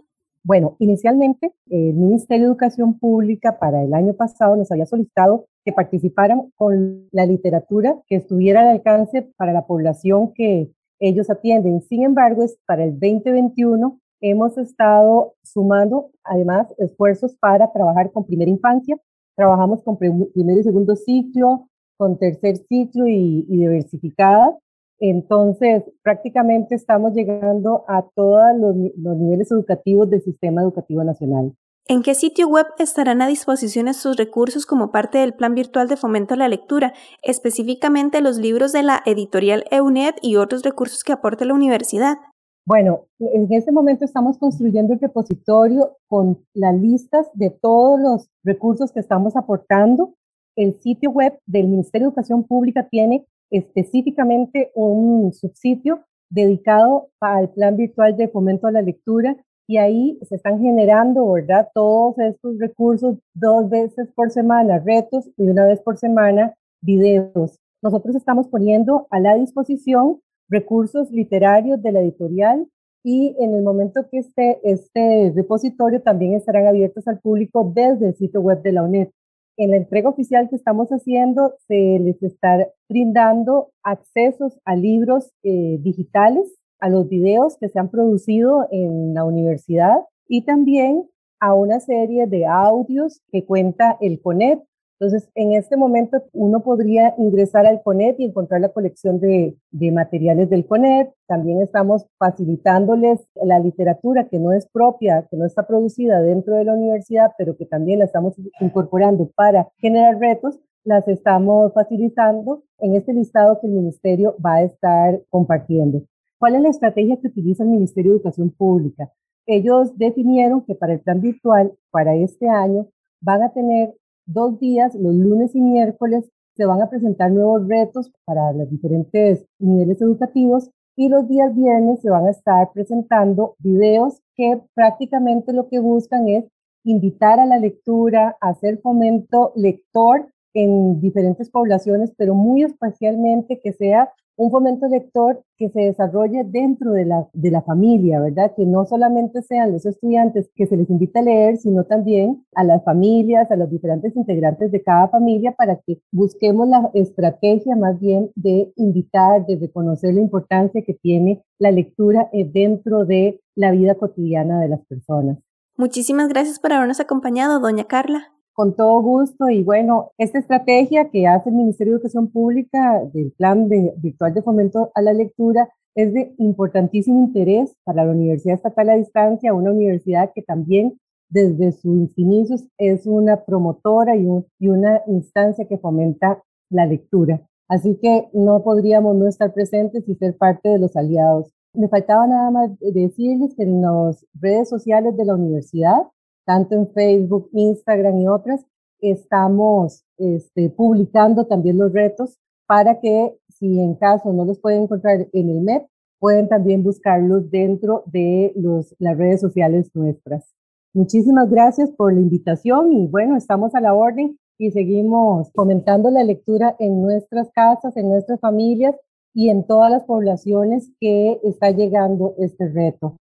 Bueno, 0.44 0.76
inicialmente 0.80 1.54
el 1.70 1.94
Ministerio 1.94 2.46
de 2.46 2.52
Educación 2.54 2.98
Pública 2.98 3.60
para 3.60 3.84
el 3.84 3.94
año 3.94 4.14
pasado 4.14 4.56
nos 4.56 4.72
había 4.72 4.88
solicitado 4.88 5.46
que 5.64 5.74
participaran 5.74 6.52
con 6.56 7.08
la 7.12 7.28
literatura 7.28 8.02
que 8.08 8.16
estuviera 8.16 8.62
al 8.62 8.70
alcance 8.70 9.32
para 9.38 9.54
la 9.54 9.68
población 9.68 10.34
que 10.34 10.72
ellos 11.00 11.30
atienden. 11.30 11.82
Sin 11.82 12.04
embargo, 12.04 12.42
es 12.42 12.58
para 12.66 12.84
el 12.84 12.94
2021 12.94 14.00
hemos 14.22 14.58
estado 14.58 15.36
sumando 15.44 16.10
además 16.24 16.74
esfuerzos 16.80 17.36
para 17.36 17.72
trabajar 17.72 18.12
con 18.12 18.26
primera 18.26 18.50
infancia. 18.50 18.98
Trabajamos 19.36 19.84
con 19.84 20.00
primer 20.00 20.58
y 20.58 20.64
segundo 20.64 20.96
ciclo, 20.96 21.70
con 21.96 22.18
tercer 22.18 22.58
ciclo 22.58 23.08
y, 23.08 23.46
y 23.48 23.58
diversificada. 23.58 24.58
Entonces, 25.00 25.84
prácticamente 26.02 26.76
estamos 26.76 27.14
llegando 27.14 27.86
a 27.88 28.04
todos 28.16 28.58
los, 28.58 28.76
los, 28.98 29.18
niveles 29.18 29.52
educativos 29.52 30.10
del 30.10 30.22
sistema 30.22 30.62
educativo 30.62 31.04
nacional. 31.04 31.54
¿En 31.90 32.02
qué 32.02 32.16
sitio 32.16 32.50
web 32.50 32.66
estarán 32.80 33.22
a 33.22 33.28
disposición 33.28 33.88
estos 33.88 34.18
recursos 34.18 34.66
como 34.66 34.92
parte 34.92 35.20
del 35.20 35.34
Plan 35.34 35.56
Virtual 35.56 35.88
de 35.88 35.96
Fomento 35.96 36.34
a 36.34 36.38
la 36.38 36.50
Lectura, 36.50 36.94
específicamente 37.22 38.22
los 38.22 38.38
libros 38.38 38.74
de 38.74 38.84
la 38.84 39.02
editorial 39.06 39.64
EUNED 39.72 40.16
y 40.22 40.36
otros 40.36 40.64
recursos 40.64 41.04
que 41.04 41.14
aporte 41.14 41.46
la 41.46 41.54
universidad? 41.54 42.18
Bueno, 42.66 43.06
en 43.20 43.48
este 43.54 43.72
momento 43.72 44.04
estamos 44.04 44.38
construyendo 44.38 44.94
el 44.94 45.00
repositorio 45.00 45.96
con 46.08 46.46
las 46.54 46.76
listas 46.76 47.30
de 47.34 47.52
todos 47.52 47.98
los 47.98 48.30
recursos 48.44 48.92
que 48.92 49.00
estamos 49.00 49.38
aportando. 49.38 50.16
El 50.58 50.78
sitio 50.82 51.12
web 51.12 51.40
del 51.46 51.70
Ministerio 51.70 52.08
de 52.08 52.10
Educación 52.10 52.44
Pública 52.44 52.86
tiene 52.90 53.26
específicamente 53.52 54.72
un 54.76 55.34
subsitio 55.34 56.04
dedicado 56.30 57.10
al 57.22 57.50
plan 57.50 57.78
virtual 57.78 58.18
de 58.18 58.28
fomento 58.28 58.68
a 58.68 58.72
la 58.72 58.82
lectura 58.82 59.38
y 59.68 59.78
ahí 59.78 60.18
se 60.24 60.36
están 60.36 60.60
generando, 60.60 61.32
¿verdad? 61.32 61.70
Todos 61.74 62.18
estos 62.20 62.58
recursos 62.58 63.18
dos 63.34 63.70
veces 63.70 64.08
por 64.16 64.32
semana, 64.32 64.80
retos 64.80 65.30
y 65.38 65.50
una 65.50 65.66
vez 65.66 65.82
por 65.82 65.98
semana, 65.98 66.54
videos. 66.82 67.60
Nosotros 67.82 68.16
estamos 68.16 68.48
poniendo 68.48 69.08
a 69.12 69.20
la 69.20 69.36
disposición 69.36 70.22
recursos 70.50 71.12
literarios 71.12 71.82
de 71.82 71.92
la 71.92 72.02
editorial 72.02 72.68
y 73.04 73.36
en 73.40 73.54
el 73.54 73.64
momento 73.64 74.08
que 74.10 74.20
esté 74.20 74.60
este 74.64 75.32
repositorio 75.36 76.02
también 76.02 76.34
estarán 76.34 76.68
abiertos 76.68 77.08
al 77.08 77.20
público 77.20 77.72
desde 77.74 78.08
el 78.08 78.16
sitio 78.16 78.42
web 78.42 78.62
de 78.62 78.72
la 78.72 78.84
UNED. 78.84 79.10
En 79.60 79.72
la 79.72 79.78
entrega 79.78 80.08
oficial 80.08 80.50
que 80.50 80.56
estamos 80.56 80.89
haciendo 80.89 81.56
se 81.67 81.98
les 82.00 82.22
está 82.22 82.67
brindando 82.88 83.72
accesos 83.82 84.60
a 84.65 84.76
libros 84.76 85.34
eh, 85.41 85.80
digitales, 85.80 86.56
a 86.80 86.89
los 86.89 87.10
videos 87.10 87.58
que 87.60 87.67
se 87.67 87.80
han 87.80 87.89
producido 87.89 88.67
en 88.70 89.15
la 89.15 89.24
universidad 89.24 89.98
y 90.28 90.43
también 90.46 91.10
a 91.39 91.56
una 91.56 91.80
serie 91.80 92.28
de 92.28 92.46
audios 92.46 93.22
que 93.32 93.46
cuenta 93.46 93.98
el 94.00 94.22
CONET, 94.22 94.60
entonces, 95.00 95.30
en 95.36 95.54
este 95.54 95.78
momento 95.78 96.24
uno 96.34 96.64
podría 96.64 97.14
ingresar 97.20 97.68
al 97.68 97.84
CONET 97.84 98.20
y 98.20 98.26
encontrar 98.26 98.62
la 98.62 98.70
colección 98.70 99.20
de, 99.20 99.56
materiales 99.92 100.50
del 100.50 100.66
CONET. 100.66 101.14
También 101.28 101.62
estamos 101.62 102.08
facilitándoles 102.18 103.20
la 103.36 103.60
literatura 103.60 104.28
que 104.28 104.40
no 104.40 104.54
es 104.54 104.66
propia, 104.68 105.28
que 105.30 105.38
no 105.38 105.46
está 105.46 105.68
producida 105.68 106.20
dentro 106.22 106.56
de 106.56 106.64
la 106.64 106.74
universidad, 106.74 107.32
pero 107.38 107.56
que 107.56 107.68
también 107.68 108.00
la 108.00 108.06
estamos 108.06 108.34
incorporando 108.60 109.30
para 109.36 109.68
generar 109.78 110.18
retos. 110.18 110.60
Las 110.84 111.08
estamos 111.08 111.74
facilitando 111.74 112.64
en 112.80 112.96
este 112.96 113.14
listado 113.14 113.60
que 113.60 113.68
el 113.68 113.74
ministerio 113.74 114.36
va 114.44 114.56
a 114.56 114.64
estar 114.64 115.22
compartiendo. 115.30 116.02
¿Cuál 116.40 116.56
es 116.56 116.62
la 116.62 116.70
estrategia 116.70 117.18
que 117.22 117.28
utiliza 117.28 117.64
el 117.64 117.70
Ministerio 117.70 118.12
de 118.12 118.18
Educación 118.18 118.50
Pública? 118.50 119.12
Ellos 119.46 119.96
definieron 119.98 120.62
que 120.62 120.74
para 120.74 120.94
el 120.94 121.02
plan 121.02 121.22
virtual, 121.22 121.74
para 121.92 122.16
este 122.16 122.50
año, 122.50 122.88
van 123.22 123.44
a 123.44 123.54
tener 123.54 123.94
dos 124.28 124.60
días, 124.60 124.94
los 124.96 125.16
lunes 125.16 125.56
y 125.56 125.62
miércoles, 125.62 126.30
se 126.56 126.66
van 126.66 126.82
a 126.82 126.90
presentar 126.90 127.32
nuevos 127.32 127.68
retos 127.68 128.12
para 128.26 128.52
los 128.52 128.70
diferentes 128.70 129.46
niveles 129.60 130.02
educativos 130.02 130.70
y 130.96 131.10
los 131.10 131.28
días 131.28 131.56
viernes 131.56 132.02
se 132.02 132.10
van 132.10 132.26
a 132.26 132.32
estar 132.32 132.72
presentando 132.74 133.56
videos 133.60 134.22
que 134.36 134.62
prácticamente 134.74 135.54
lo 135.54 135.70
que 135.70 135.80
buscan 135.80 136.28
es 136.28 136.46
invitar 136.84 137.40
a 137.40 137.46
la 137.46 137.60
lectura, 137.60 138.36
hacer 138.42 138.80
fomento 138.80 139.52
lector 139.56 140.28
en 140.54 141.00
diferentes 141.00 141.50
poblaciones, 141.52 142.12
pero 142.18 142.34
muy 142.34 142.63
especialmente 142.63 143.60
que 143.63 143.74
sea 143.74 144.12
un 144.38 144.52
fomento 144.52 144.88
lector 144.88 145.43
que 145.58 145.69
se 145.69 145.82
desarrolle 145.82 146.43
dentro 146.45 146.91
de 146.91 147.06
la, 147.06 147.28
de 147.34 147.50
la 147.52 147.63
familia, 147.63 148.21
¿verdad? 148.21 148.54
Que 148.56 148.65
no 148.65 148.86
solamente 148.86 149.41
sean 149.41 149.73
los 149.73 149.86
estudiantes 149.86 150.50
que 150.56 150.67
se 150.67 150.78
les 150.78 150.89
invita 150.89 151.19
a 151.19 151.23
leer, 151.23 151.58
sino 151.58 151.86
también 151.86 152.45
a 152.56 152.63
las 152.63 152.84
familias, 152.84 153.50
a 153.50 153.56
los 153.56 153.69
diferentes 153.69 154.15
integrantes 154.15 154.71
de 154.71 154.84
cada 154.84 155.10
familia 155.10 155.54
para 155.54 155.80
que 155.86 156.00
busquemos 156.12 156.69
la 156.69 156.91
estrategia 156.93 157.76
más 157.76 158.00
bien 158.00 158.32
de 158.36 158.71
invitar, 158.76 159.45
de 159.47 159.58
reconocer 159.58 160.13
la 160.13 160.21
importancia 160.21 160.84
que 160.84 160.93
tiene 160.93 161.43
la 161.58 161.71
lectura 161.71 162.30
eh, 162.32 162.47
dentro 162.50 163.06
de 163.06 163.41
la 163.56 163.71
vida 163.71 163.95
cotidiana 163.95 164.62
de 164.62 164.69
las 164.69 164.86
personas. 164.86 165.39
Muchísimas 165.76 166.30
gracias 166.30 166.60
por 166.60 166.73
habernos 166.73 167.00
acompañado, 167.00 167.60
doña 167.60 167.86
Carla 167.86 168.37
con 168.58 168.76
todo 168.76 169.00
gusto. 169.04 169.50
Y 169.50 169.63
bueno, 169.63 170.13
esta 170.17 170.39
estrategia 170.39 171.12
que 171.12 171.28
hace 171.28 171.50
el 171.50 171.56
Ministerio 171.56 171.93
de 171.93 171.98
Educación 171.98 172.32
Pública 172.32 173.04
del 173.13 173.32
Plan 173.34 173.70
de, 173.70 173.93
Virtual 173.98 174.34
de 174.34 174.41
Fomento 174.41 174.91
a 174.96 175.02
la 175.04 175.13
Lectura 175.13 175.70
es 175.93 176.12
de 176.12 176.34
importantísimo 176.39 177.20
interés 177.20 177.76
para 177.84 178.04
la 178.04 178.12
Universidad 178.12 178.56
Estatal 178.56 178.89
a 178.89 178.96
Distancia, 178.96 179.54
una 179.54 179.72
universidad 179.72 180.32
que 180.34 180.41
también 180.41 181.00
desde 181.30 181.72
sus 181.72 182.17
inicios 182.17 182.67
es 182.80 183.06
una 183.06 183.46
promotora 183.46 184.15
y, 184.15 184.28
y 184.60 184.67
una 184.70 185.04
instancia 185.06 185.67
que 185.67 185.78
fomenta 185.78 186.41
la 186.72 186.88
lectura. 186.88 187.41
Así 187.70 188.00
que 188.02 188.28
no 188.34 188.63
podríamos 188.63 189.15
no 189.15 189.28
estar 189.28 189.54
presentes 189.54 190.10
y 190.10 190.15
ser 190.15 190.36
parte 190.36 190.70
de 190.70 190.80
los 190.80 190.96
aliados. 190.96 191.54
Me 191.74 191.89
faltaba 191.89 192.26
nada 192.26 192.50
más 192.50 192.72
decirles 192.80 193.54
que 193.56 193.63
en 193.63 193.84
las 193.84 194.26
redes 194.34 194.67
sociales 194.67 195.15
de 195.15 195.26
la 195.26 195.36
universidad 195.36 196.08
tanto 196.48 196.76
en 196.76 196.90
Facebook, 196.94 197.50
Instagram 197.52 198.20
y 198.20 198.28
otras, 198.30 198.66
estamos 199.02 200.06
este, 200.18 200.70
publicando 200.70 201.46
también 201.46 201.78
los 201.78 201.92
retos 201.92 202.40
para 202.66 203.02
que 203.02 203.38
si 203.50 203.80
en 203.82 203.96
caso 203.96 204.32
no 204.32 204.46
los 204.46 204.60
pueden 204.60 204.84
encontrar 204.84 205.28
en 205.34 205.50
el 205.50 205.62
MEP, 205.62 205.88
pueden 206.20 206.48
también 206.48 206.84
buscarlos 206.84 207.52
dentro 207.52 208.04
de 208.06 208.54
los, 208.56 208.96
las 208.98 209.18
redes 209.18 209.42
sociales 209.42 209.92
nuestras. 209.94 210.54
Muchísimas 210.94 211.50
gracias 211.50 211.92
por 211.92 212.14
la 212.14 212.22
invitación 212.22 212.94
y 212.94 213.08
bueno, 213.08 213.36
estamos 213.36 213.76
a 213.76 213.82
la 213.82 213.94
orden 213.94 214.40
y 214.58 214.72
seguimos 214.72 215.52
fomentando 215.54 216.10
la 216.10 216.24
lectura 216.24 216.76
en 216.80 217.02
nuestras 217.02 217.50
casas, 217.52 217.96
en 217.98 218.08
nuestras 218.08 218.40
familias 218.40 218.96
y 219.34 219.50
en 219.50 219.68
todas 219.68 219.92
las 219.92 220.06
poblaciones 220.06 220.90
que 221.00 221.40
está 221.44 221.72
llegando 221.72 222.36
este 222.40 222.70
reto. 222.70 223.18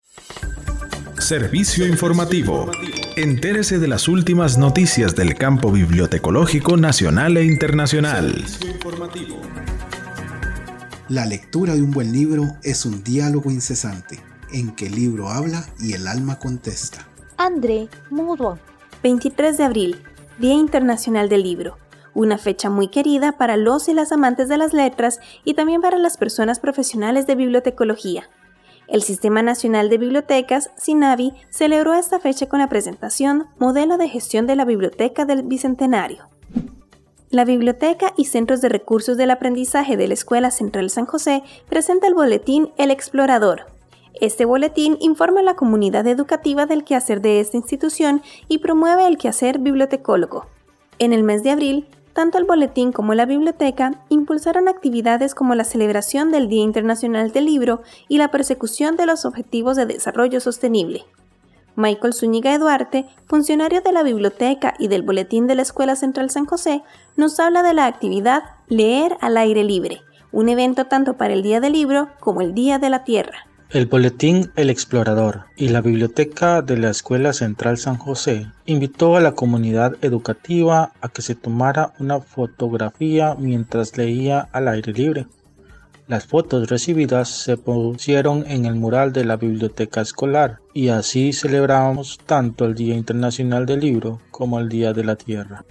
Servicio 1.19 1.87
informativo. 1.87 2.65
Entérese 3.17 3.77
de 3.77 3.89
las 3.89 4.07
últimas 4.07 4.57
noticias 4.57 5.15
del 5.15 5.35
campo 5.35 5.69
bibliotecológico 5.69 6.77
nacional 6.77 7.35
e 7.35 7.43
internacional. 7.43 8.45
La 11.09 11.25
lectura 11.25 11.75
de 11.75 11.81
un 11.81 11.91
buen 11.91 12.13
libro 12.13 12.55
es 12.63 12.85
un 12.85 13.03
diálogo 13.03 13.51
incesante, 13.51 14.19
en 14.53 14.71
que 14.71 14.87
el 14.87 14.95
libro 14.95 15.27
habla 15.27 15.65
y 15.77 15.91
el 15.91 16.07
alma 16.07 16.39
contesta. 16.39 17.05
André 17.35 17.89
Mudo. 18.09 18.59
23 19.03 19.57
de 19.57 19.63
abril, 19.65 20.03
Día 20.39 20.53
Internacional 20.53 21.27
del 21.27 21.43
Libro. 21.43 21.77
Una 22.13 22.37
fecha 22.37 22.69
muy 22.69 22.87
querida 22.87 23.33
para 23.33 23.57
los 23.57 23.89
y 23.89 23.93
las 23.93 24.13
amantes 24.13 24.47
de 24.47 24.57
las 24.57 24.73
letras 24.73 25.19
y 25.43 25.53
también 25.53 25.81
para 25.81 25.97
las 25.97 26.15
personas 26.15 26.59
profesionales 26.59 27.27
de 27.27 27.35
bibliotecología. 27.35 28.29
El 28.91 29.03
Sistema 29.03 29.41
Nacional 29.41 29.89
de 29.89 29.97
Bibliotecas, 29.97 30.69
SINAVI, 30.75 31.31
celebró 31.49 31.93
esta 31.93 32.19
fecha 32.19 32.49
con 32.49 32.59
la 32.59 32.67
presentación 32.67 33.47
Modelo 33.57 33.97
de 33.97 34.09
Gestión 34.09 34.47
de 34.47 34.57
la 34.57 34.65
Biblioteca 34.65 35.23
del 35.23 35.43
Bicentenario. 35.43 36.27
La 37.29 37.45
Biblioteca 37.45 38.11
y 38.17 38.25
Centros 38.25 38.59
de 38.59 38.67
Recursos 38.67 39.15
del 39.15 39.31
Aprendizaje 39.31 39.95
de 39.95 40.09
la 40.09 40.13
Escuela 40.13 40.51
Central 40.51 40.89
San 40.89 41.05
José 41.05 41.41
presenta 41.69 42.05
el 42.05 42.15
boletín 42.15 42.73
El 42.77 42.91
Explorador. 42.91 43.67
Este 44.19 44.43
boletín 44.43 44.97
informa 44.99 45.39
a 45.39 45.43
la 45.43 45.55
comunidad 45.55 46.05
educativa 46.05 46.65
del 46.65 46.83
quehacer 46.83 47.21
de 47.21 47.39
esta 47.39 47.55
institución 47.55 48.21
y 48.49 48.57
promueve 48.57 49.07
el 49.07 49.17
quehacer 49.17 49.59
bibliotecólogo. 49.59 50.47
En 50.99 51.13
el 51.13 51.23
mes 51.23 51.43
de 51.43 51.51
abril, 51.51 51.87
tanto 52.13 52.37
el 52.37 52.45
boletín 52.45 52.91
como 52.91 53.13
la 53.13 53.25
biblioteca 53.25 53.93
impulsaron 54.09 54.67
actividades 54.67 55.35
como 55.35 55.55
la 55.55 55.63
celebración 55.63 56.31
del 56.31 56.49
Día 56.49 56.63
Internacional 56.63 57.31
del 57.31 57.45
Libro 57.45 57.81
y 58.07 58.17
la 58.17 58.31
persecución 58.31 58.95
de 58.95 59.05
los 59.05 59.25
Objetivos 59.25 59.77
de 59.77 59.85
Desarrollo 59.85 60.39
Sostenible. 60.39 61.05
Michael 61.75 62.13
Zúñiga 62.13 62.53
Eduarte, 62.53 63.07
funcionario 63.27 63.81
de 63.81 63.91
la 63.93 64.03
biblioteca 64.03 64.73
y 64.77 64.87
del 64.87 65.03
boletín 65.03 65.47
de 65.47 65.55
la 65.55 65.61
Escuela 65.61 65.95
Central 65.95 66.29
San 66.29 66.45
José, 66.45 66.83
nos 67.15 67.39
habla 67.39 67.63
de 67.63 67.73
la 67.73 67.85
actividad 67.85 68.43
Leer 68.67 69.17
al 69.21 69.37
aire 69.37 69.63
libre, 69.63 70.01
un 70.31 70.49
evento 70.49 70.85
tanto 70.85 71.17
para 71.17 71.33
el 71.33 71.43
Día 71.43 71.59
del 71.59 71.73
Libro 71.73 72.09
como 72.19 72.41
el 72.41 72.53
Día 72.53 72.77
de 72.79 72.89
la 72.89 73.03
Tierra. 73.03 73.47
El 73.73 73.85
boletín 73.85 74.51
El 74.57 74.69
Explorador 74.69 75.45
y 75.55 75.69
la 75.69 75.79
biblioteca 75.79 76.61
de 76.61 76.75
la 76.75 76.89
Escuela 76.89 77.31
Central 77.31 77.77
San 77.77 77.95
José 77.95 78.47
invitó 78.65 79.15
a 79.15 79.21
la 79.21 79.31
comunidad 79.31 79.95
educativa 80.01 80.91
a 80.99 81.07
que 81.07 81.21
se 81.21 81.35
tomara 81.35 81.93
una 81.97 82.19
fotografía 82.19 83.33
mientras 83.39 83.95
leía 83.95 84.49
al 84.51 84.67
aire 84.67 84.91
libre. 84.91 85.27
Las 86.09 86.25
fotos 86.25 86.69
recibidas 86.69 87.29
se 87.29 87.55
pusieron 87.55 88.43
en 88.45 88.65
el 88.65 88.75
mural 88.75 89.13
de 89.13 89.23
la 89.23 89.37
biblioteca 89.37 90.01
escolar 90.01 90.59
y 90.73 90.89
así 90.89 91.31
celebramos 91.31 92.19
tanto 92.25 92.65
el 92.65 92.75
Día 92.75 92.95
Internacional 92.95 93.65
del 93.65 93.79
Libro 93.79 94.19
como 94.31 94.59
el 94.59 94.67
Día 94.67 94.91
de 94.91 95.05
la 95.05 95.15
Tierra. 95.15 95.63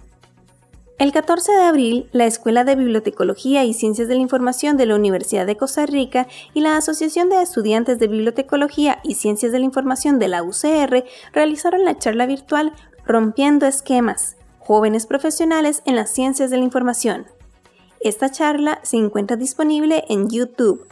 El 1.00 1.12
14 1.12 1.52
de 1.52 1.62
abril, 1.62 2.10
la 2.12 2.26
Escuela 2.26 2.62
de 2.62 2.76
Bibliotecología 2.76 3.64
y 3.64 3.72
Ciencias 3.72 4.06
de 4.06 4.16
la 4.16 4.20
Información 4.20 4.76
de 4.76 4.84
la 4.84 4.96
Universidad 4.96 5.46
de 5.46 5.56
Costa 5.56 5.86
Rica 5.86 6.28
y 6.52 6.60
la 6.60 6.76
Asociación 6.76 7.30
de 7.30 7.40
Estudiantes 7.40 7.98
de 7.98 8.06
Bibliotecología 8.06 9.00
y 9.02 9.14
Ciencias 9.14 9.50
de 9.50 9.60
la 9.60 9.64
Información 9.64 10.18
de 10.18 10.28
la 10.28 10.42
UCR 10.42 11.06
realizaron 11.32 11.86
la 11.86 11.96
charla 11.96 12.26
virtual 12.26 12.74
Rompiendo 13.06 13.64
Esquemas, 13.64 14.36
jóvenes 14.58 15.06
profesionales 15.06 15.80
en 15.86 15.96
las 15.96 16.10
ciencias 16.10 16.50
de 16.50 16.58
la 16.58 16.64
información. 16.64 17.24
Esta 18.00 18.30
charla 18.30 18.78
se 18.82 18.98
encuentra 18.98 19.38
disponible 19.38 20.04
en 20.10 20.28
YouTube. 20.28 20.86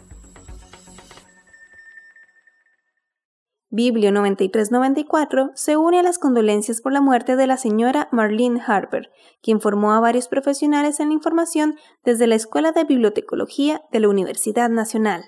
Biblio 3.70 4.11
9394 4.12 5.50
se 5.54 5.76
une 5.76 5.98
a 5.98 6.02
las 6.02 6.18
condolencias 6.18 6.81
por 6.81 6.90
la 6.90 7.02
muerte 7.02 7.37
de 7.37 7.46
la 7.46 7.59
señora 7.59 8.09
Marlene 8.12 8.62
Harper, 8.66 9.11
quien 9.42 9.61
formó 9.61 9.92
a 9.92 10.00
varios 10.00 10.26
profesionales 10.26 11.00
en 11.00 11.09
la 11.09 11.14
información 11.14 11.76
desde 12.02 12.26
la 12.26 12.35
Escuela 12.35 12.72
de 12.72 12.85
Bibliotecología 12.85 13.83
de 13.92 14.00
la 14.00 14.09
Universidad 14.09 14.70
Nacional. 14.70 15.22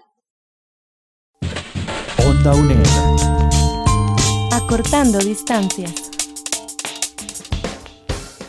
Onda 2.26 2.54
UNED. 2.54 2.82
Acortando 4.54 5.18
distancias. 5.18 6.10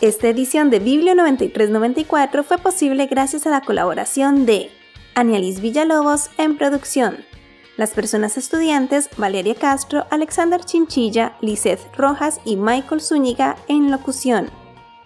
Esta 0.00 0.28
edición 0.28 0.70
de 0.70 0.78
Biblio 0.78 1.14
9394 1.14 2.44
fue 2.44 2.56
posible 2.56 3.08
gracias 3.08 3.46
a 3.46 3.50
la 3.50 3.60
colaboración 3.60 4.46
de 4.46 4.70
Anialis 5.14 5.60
Villalobos 5.60 6.30
en 6.38 6.56
producción 6.56 7.26
las 7.76 7.90
personas 7.90 8.36
estudiantes 8.36 9.08
Valeria 9.16 9.54
Castro, 9.54 10.06
Alexander 10.10 10.62
Chinchilla, 10.64 11.36
Liseth 11.40 11.80
Rojas 11.96 12.40
y 12.44 12.56
Michael 12.56 13.00
Zúñiga 13.00 13.56
en 13.68 13.90
locución. 13.90 14.50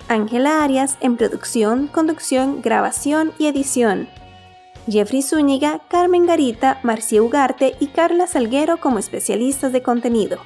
Ángela 0.08 0.62
Arias 0.62 0.98
en 1.00 1.16
producción, 1.16 1.88
conducción, 1.88 2.62
grabación 2.62 3.32
y 3.38 3.46
edición. 3.46 4.08
Jeffrey 4.88 5.22
Zúñiga, 5.22 5.80
Carmen 5.88 6.26
Garita, 6.26 6.78
Marcia 6.84 7.22
Ugarte 7.22 7.74
y 7.80 7.88
Carla 7.88 8.26
Salguero 8.26 8.78
como 8.78 8.98
especialistas 8.98 9.72
de 9.72 9.82
contenido. 9.82 10.38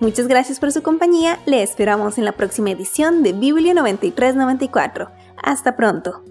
Muchas 0.00 0.28
gracias 0.28 0.60
por 0.60 0.70
su 0.70 0.84
compañía, 0.84 1.40
le 1.44 1.60
esperamos 1.62 2.18
en 2.18 2.24
la 2.24 2.30
próxima 2.32 2.70
edición 2.70 3.24
de 3.24 3.32
Biblio 3.32 3.74
9394. 3.74 5.10
Hasta 5.42 5.74
pronto. 5.74 6.22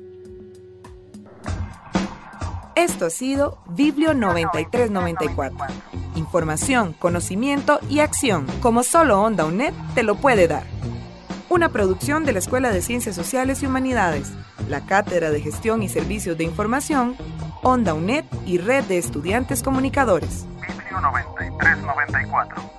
Esto 2.76 3.08
ha 3.08 3.10
sido 3.10 3.58
Biblio 3.70 4.14
9394. 4.14 5.58
Información, 6.16 6.94
conocimiento 6.94 7.82
y 7.90 8.00
acción, 8.00 8.48
como 8.62 8.84
solo 8.84 9.22
Onda 9.22 9.44
UNED 9.46 9.74
te 9.96 10.04
lo 10.04 10.16
puede 10.16 10.48
dar. 10.48 10.64
Una 11.50 11.68
producción 11.70 12.24
de 12.24 12.34
la 12.34 12.40
Escuela 12.40 12.72
de 12.72 12.82
Ciencias 12.82 13.16
Sociales 13.16 13.64
y 13.64 13.66
Humanidades 13.66 14.32
la 14.68 14.86
Cátedra 14.86 15.32
de 15.32 15.42
Gestión 15.42 15.82
y 15.84 15.90
Servicios 15.90 16.38
de 16.38 16.44
Información, 16.44 17.16
Onda 17.64 17.94
UNED 17.94 18.26
y 18.46 18.58
Red 18.58 18.86
de 18.86 18.98
Estudiantes 18.98 19.64
Comunicadores. 19.64 20.46
Biblio 20.62 21.02
9394. 21.02 22.78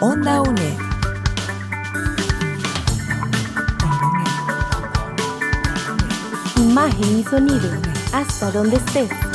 Onda 0.00 0.42
UNED. 0.42 0.78
Imagen 6.56 7.18
y 7.18 7.24
sonido, 7.24 7.70
hasta 8.12 8.50
donde 8.50 8.76
estés. 8.76 9.27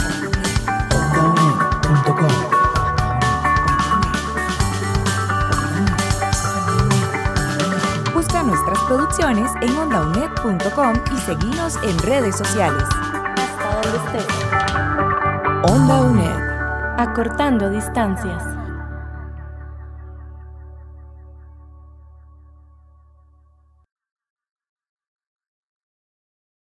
Producciones 8.88 9.52
en 9.62 9.78
ondaunet.com 9.78 10.94
y 11.16 11.18
seguimos 11.20 11.76
en 11.84 11.98
redes 12.00 12.38
sociales. 12.38 12.84
Hasta 12.84 13.82
donde 13.82 14.20
estés. 14.20 15.72
Onda 15.72 16.02
UNED. 16.02 17.00
Acortando 17.00 17.70
distancias. 17.70 18.53